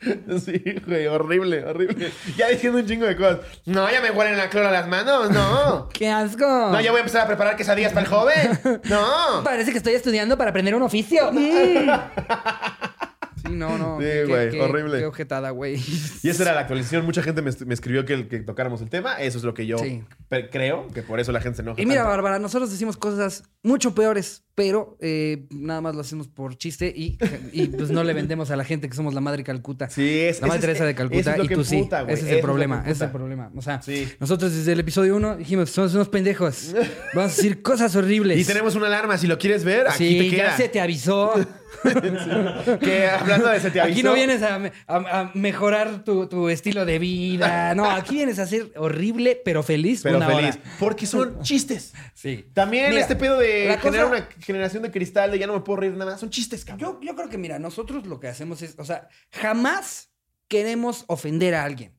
[0.44, 2.10] Sí, güey, horrible, horrible.
[2.36, 3.40] Ya diciendo un chingo de cosas.
[3.66, 5.88] No, ya me huelen la clora las manos, no.
[5.92, 6.46] ¡Qué asco!
[6.46, 8.80] No, ya voy a empezar a preparar quesadillas para el joven.
[8.84, 9.42] No.
[9.44, 11.30] Parece que estoy estudiando para aprender un oficio.
[13.50, 13.98] Sí, no, no.
[14.00, 14.98] Sí, güey, qué- horrible.
[14.98, 15.76] Qué ojetada, güey.
[16.22, 17.04] Y esa era la actualización.
[17.04, 19.20] Mucha gente me, me escribió que, que tocáramos el tema.
[19.20, 20.02] Eso es lo que yo Sí.
[20.50, 21.80] creo, que por eso la gente se enoja.
[21.80, 22.10] Y mira, tanto.
[22.10, 27.18] Bárbara, nosotros decimos cosas mucho peores, pero eh, nada más lo hacemos por chiste y,
[27.52, 29.88] y, pues no le vendemos a la gente que somos la madre Calcuta.
[29.90, 31.88] Sí, es, La madre ese- Teresa de Calcuta es y tú sí.
[32.08, 33.50] ese es el problema, ese es el problema.
[33.56, 34.08] O sea, Sí.
[34.18, 36.74] nosotros desde el episodio 1 dijimos, somos unos pendejos.
[37.14, 38.38] Vamos a decir cosas horribles.
[38.38, 39.18] Y tenemos una alarma.
[39.18, 40.56] Si lo quieres ver, aquí Sí, te ya queda.
[40.56, 41.34] se te avisó.
[42.80, 43.94] Que hablando de se te avisó.
[43.94, 47.74] Aquí no vienes a, me- a- a mejorar tu, tu estilo de vida.
[47.74, 50.56] No, aquí vienes a ser horrible, pero feliz Pero una feliz.
[50.56, 50.64] hora.
[50.78, 51.92] Porque son chistes.
[52.14, 52.46] Sí.
[52.54, 55.54] También Mira, este pedo de la generar cosa- una generación de cristal de ya no
[55.54, 56.18] me puedo reír nada.
[56.18, 56.98] Son chistes, cabrón.
[57.00, 60.10] Yo, yo creo que, mira, nosotros lo que hacemos es, o sea, jamás
[60.48, 61.96] queremos ofender a alguien.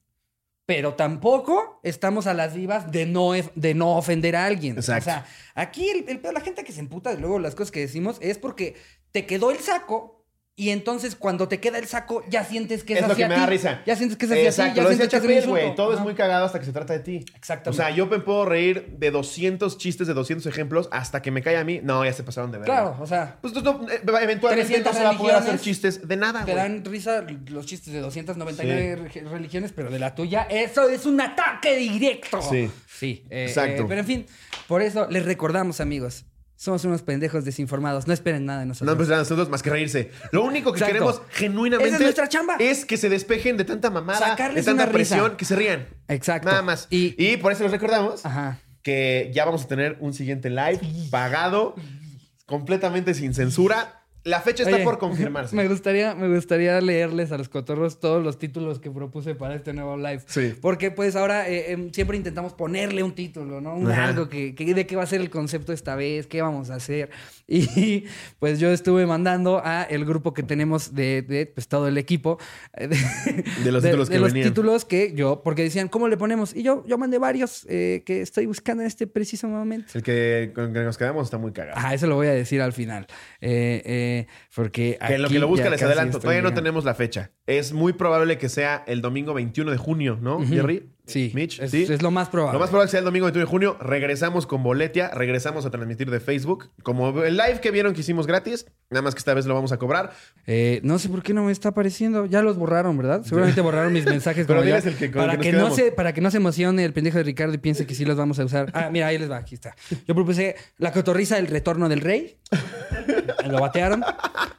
[0.67, 4.75] Pero tampoco estamos a las vivas de no, ef- de no ofender a alguien.
[4.77, 5.01] Exacto.
[5.09, 7.71] O sea, aquí el, el peor, la gente que se emputa de luego las cosas
[7.71, 8.75] que decimos es porque
[9.11, 10.17] te quedó el saco
[10.53, 13.33] y entonces cuando te queda el saco ya sientes que es, Es lo que me
[13.33, 13.39] ti.
[13.41, 13.81] da risa.
[13.85, 14.77] Ya sientes que es hacia Exacto, ti.
[14.77, 15.75] Ya lo decía sientes que es güey.
[15.75, 17.25] Todo es muy cagado hasta que se trata de ti.
[17.35, 17.69] Exactamente.
[17.69, 21.41] O sea, yo me puedo reír de 200 chistes, de 200 ejemplos, hasta que me
[21.41, 21.79] cae a mí.
[21.81, 22.65] No, ya se pasaron de ver.
[22.65, 25.59] Claro, o sea, Pues no, no, eh, eventualmente 300 no se va a poder hacer
[25.59, 30.13] chistes de nada, te dan risa los chistes de 299 re- religiones, pero de la
[30.13, 32.39] tuya, eso es un ataque directo.
[32.41, 32.69] Sí.
[32.87, 33.25] Sí.
[33.31, 33.83] eh, Exacto.
[33.83, 34.25] eh, pero en fin,
[34.67, 36.25] por eso les recordamos, amigos,
[36.61, 38.05] Somos unos pendejos desinformados.
[38.05, 38.95] No esperen nada de No nosotros.
[38.95, 40.11] pues nada, nosotros más que reírse.
[40.31, 40.93] Lo único que Exacto.
[40.93, 42.57] queremos genuinamente es nuestra chamba.
[42.59, 45.15] es que se despejen de tanta mamada, Sacarles de tanta una risa.
[45.15, 45.87] presión, que se rían.
[46.07, 46.49] Exacto.
[46.49, 46.85] Nada más.
[46.91, 48.59] Y- Y, por eso les recordamos Ajá.
[48.83, 51.73] que ya vamos a tener un siguiente live pagado,
[52.45, 54.00] completamente sin censura.
[54.23, 55.55] La fecha está Oye, por confirmarse.
[55.55, 59.73] Me gustaría, me gustaría leerles a los cotorros todos los títulos que propuse para este
[59.73, 60.21] nuevo live.
[60.27, 60.53] Sí.
[60.61, 63.75] Porque pues ahora eh, em, siempre intentamos ponerle un título, ¿no?
[63.75, 66.69] Un algo que, que- de qué va a ser el concepto esta vez, qué vamos
[66.69, 67.09] a hacer.
[67.53, 68.05] Y
[68.39, 72.37] pues yo estuve mandando a el grupo que tenemos de, de, pues, todo el equipo.
[72.77, 72.87] eh,
[73.65, 74.47] De los títulos que los venían.
[74.49, 76.55] títulos que yo, porque decían, ¿cómo le ponemos?
[76.55, 79.91] Y yo, yo mandé varios eh, que estoy buscando en este preciso momento.
[79.95, 81.77] El que con que nos quedamos está muy cagado.
[81.77, 83.05] Ajá, eso lo voy a decir al final.
[83.41, 83.81] Eh,
[84.55, 86.19] porque Que en lo aquí que lo busca ya les adelanto.
[86.19, 87.31] Todavía no tenemos la fecha.
[87.47, 90.45] Es muy probable que sea el domingo 21 de junio, ¿no.
[90.45, 90.89] Jerry?
[91.11, 91.83] Sí, Mitch, es, ¿sí?
[91.89, 92.53] es lo más probable.
[92.53, 93.77] Lo más probable es que sea el domingo 21 de junio.
[93.79, 95.09] Regresamos con Boletia.
[95.13, 96.69] Regresamos a transmitir de Facebook.
[96.83, 98.65] Como el live que vieron que hicimos gratis.
[98.89, 100.11] Nada más que esta vez lo vamos a cobrar.
[100.47, 102.25] Eh, no sé por qué no me está apareciendo.
[102.25, 103.21] Ya los borraron, ¿verdad?
[103.23, 104.45] Seguramente borraron mis mensajes.
[104.47, 106.31] Pero diles el que- con el para, que nos que no se, para que no
[106.31, 108.71] se emocione el pendejo de Ricardo y piense que sí los vamos a usar.
[108.73, 109.37] Ah, mira, ahí les va.
[109.37, 109.75] Aquí está.
[110.07, 112.37] Yo propuse La cotorriza del retorno del rey.
[113.49, 114.03] Lo batearon.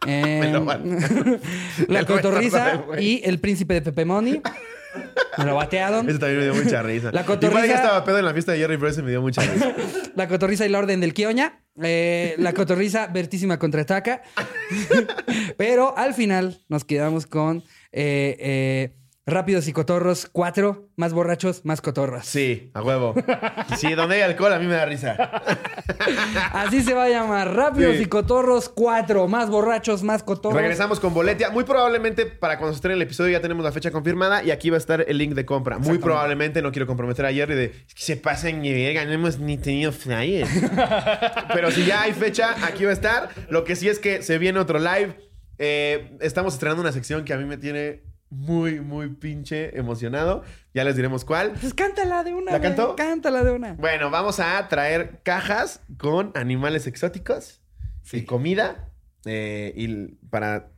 [0.07, 0.65] Eh, Me lo
[1.89, 4.43] la El cotorriza y El príncipe de Pepe Money.
[5.39, 6.09] Me lo batearon.
[6.09, 7.11] Eso también me dio mucha risa.
[7.13, 9.23] La Igual cotorriza- ya estaba pedo en la fiesta de Jerry, pero ese me dio
[9.23, 9.73] mucha risa.
[10.15, 11.63] La cotorriza y la orden del Kioña.
[11.83, 14.21] Eh, la cotorriza vertísima contraataca.
[15.57, 17.59] Pero al final nos quedamos con
[17.93, 18.95] eh, eh,
[19.25, 22.27] Rápidos y Cotorros 4, más borrachos, más cotorros.
[22.27, 23.15] Sí, a huevo.
[23.79, 25.13] Sí, donde hay alcohol a mí me da risa.
[26.53, 27.55] Así se va a llamar.
[27.55, 28.03] Rápidos Sí.
[28.03, 30.61] y Cotorros 4, más borrachos, más cotorros.
[30.61, 31.51] Regresamos con Boletia.
[31.51, 34.71] Muy probablemente para cuando se estrene el episodio ya tenemos la fecha confirmada y aquí
[34.71, 35.79] va a estar el link de compra.
[35.79, 39.13] Muy probablemente, no quiero comprometer a Jerry de "Es que se pasan ni verga, no
[39.13, 40.47] hemos ni tenido flyer.
[41.55, 43.29] Pero si ya hay fecha, aquí va a estar.
[43.49, 45.17] Lo que sí es que se viene otro live.
[45.59, 48.03] Eh, estamos estrenando una sección que a mí me tiene
[48.33, 50.43] muy, muy pinche emocionado.
[50.73, 51.53] Ya les diremos cuál.
[51.61, 52.53] Pues cántala de una.
[52.53, 52.97] ¿La canto?
[52.97, 53.75] Cántala de una.
[53.75, 57.61] Bueno, vamos a traer cajas con animales exóticos
[58.11, 58.89] y comida.
[59.27, 60.72] eh, y para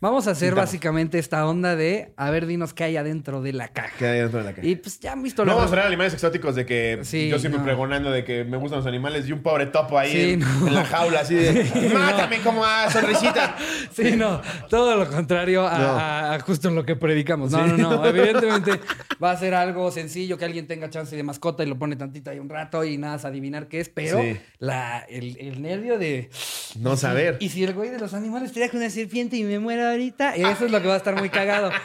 [0.00, 3.68] Vamos a hacer básicamente esta onda de a ver, dinos qué hay adentro de la
[3.68, 3.90] caja.
[3.98, 4.66] que hay dentro de la caja.
[4.66, 7.28] Y pues ya han visto No la- vamos a traer animales exóticos de que Sí,
[7.28, 7.64] yo siempre no.
[7.66, 10.68] pregonando de que me gustan los animales y un pobre topo ahí Sí, en, no.
[10.68, 13.56] en la jaula así de mátame como a sonrisita.
[13.92, 14.40] Sí, no,
[14.70, 16.44] todo lo contrario a, No.
[16.44, 17.50] justo en lo que predicamos.
[17.50, 17.72] No, Sí.
[17.76, 18.06] no, no.
[18.10, 18.80] Evidentemente
[19.22, 22.30] va a ser algo sencillo que alguien tenga chance de mascota y lo pone tantito
[22.30, 24.38] ahí un rato y nada, a adivinar qué es, pero Sí.
[24.58, 26.30] la, el, el nervio de.
[26.78, 27.36] No saber.
[27.40, 30.64] Y si el güey de los animales trae una serpiente y me muero ahorita, eso
[30.66, 31.70] es lo que va a estar muy cagado.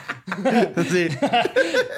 [0.89, 1.07] Sí.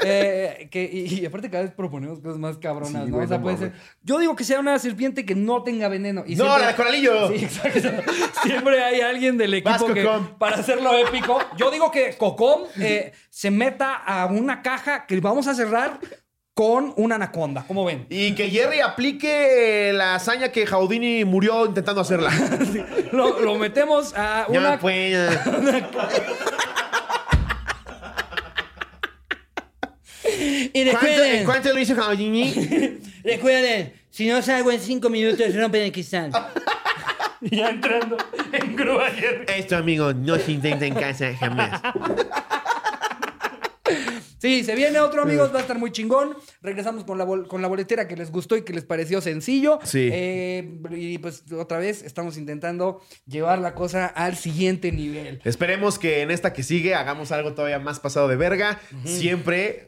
[0.03, 3.15] Eh, que, y, y aparte cada vez proponemos cosas más cabronas, Sí, ¿no?
[3.15, 3.73] güey, o sea, puede ser.
[4.03, 6.23] Yo digo que sea una serpiente que no tenga veneno.
[6.25, 7.27] Y No, siempre- la de coralillo.
[7.29, 8.11] Sí, exacto.
[8.43, 11.39] Siempre hay alguien del equipo que, para hacerlo épico.
[11.57, 15.99] Yo digo que Cocom eh, se meta a una caja que vamos a cerrar
[16.57, 17.63] con una anaconda.
[17.67, 18.07] ¿Cómo ven?
[18.09, 22.31] Y que Jerry aplique la hazaña que Jaudini murió intentando hacerla.
[23.11, 24.71] Lo, lo metemos a una.
[24.71, 25.87] Ya, pues, ya.
[30.73, 32.99] Y ¿Cuánto, recuerden, ¿Cuánto lo hizo Jaudini?
[33.23, 36.31] recuerden, si no salgo en cinco minutos, rompen el cristal.
[37.41, 38.17] ya entrando
[38.51, 39.45] en grúa, Jerry.
[39.47, 41.81] Esto, amigo, no se intenta en casa jamás.
[44.39, 45.51] Sí, se viene otro, amigos.
[45.53, 46.35] Va a estar muy chingón.
[46.61, 49.79] Regresamos con la, bol- con la boletera que les gustó y que les pareció sencillo.
[49.83, 50.09] Sí.
[50.11, 55.41] Eh, y pues otra vez estamos intentando llevar la cosa al siguiente nivel.
[55.43, 58.79] Esperemos que en esta que sigue hagamos algo todavía más pasado de verga.
[59.05, 59.87] Siempre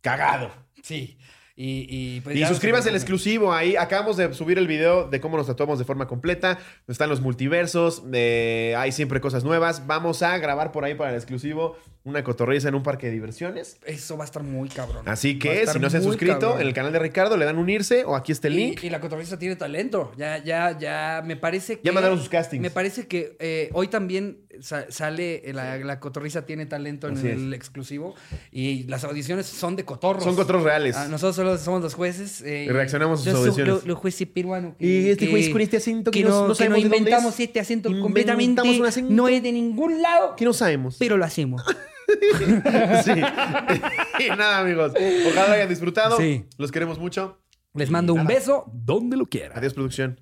[0.00, 0.50] cagado.
[0.82, 1.18] Sí.
[1.60, 3.74] Y, y, pues Y suscríbanse al exclusivo ahí.
[3.74, 6.60] Acabamos de subir el video de cómo nos tatuamos de forma completa.
[6.86, 8.04] Están los multiversos.
[8.12, 9.84] eh, hay siempre cosas nuevas.
[9.88, 11.76] Vamos a grabar por ahí para el exclusivo
[12.08, 13.78] una cotorriza en un parque de diversiones.
[13.84, 15.08] Eso va a estar muy cabrón.
[15.08, 16.60] Así que si no se han suscrito cabrón.
[16.62, 18.82] en el canal de Ricardo, le dan unirse o aquí está el link.
[18.82, 20.12] Y, la cotorriza tiene talento.
[20.16, 21.82] Ya, ya, ya, me parece que.
[21.84, 22.62] Ya mandaron sus castings.
[22.62, 25.42] Me parece que eh, hoy también sa- sale.
[25.52, 28.14] La, la cotorriza tiene talento en Así el exclusivo.
[28.50, 30.24] Y las audiciones son de cotorros.
[30.24, 30.96] Son cotorros reales.
[30.96, 32.40] Ah, nosotros solo somos los jueces.
[32.42, 33.82] eh, Y reaccionamos a sus audiciones.
[33.84, 34.74] lo- Los jueces peruanos.
[34.78, 37.40] Y este que- juez con este acento que que no- no, que no inventamos es.
[37.40, 38.62] este acento completamente.
[38.62, 39.12] un acento.
[39.12, 40.34] No es de ningún lado.
[40.36, 40.96] Que no sabemos.
[40.98, 41.62] Pero lo hacemos.
[43.04, 43.12] sí.
[44.24, 44.92] y nada, amigos.
[45.28, 46.16] Ojalá lo hayan disfrutado.
[46.16, 46.46] Sí.
[46.56, 47.38] Los queremos mucho.
[47.74, 49.56] Les mando un beso donde lo quieran.
[49.58, 50.20] Adiós, producción.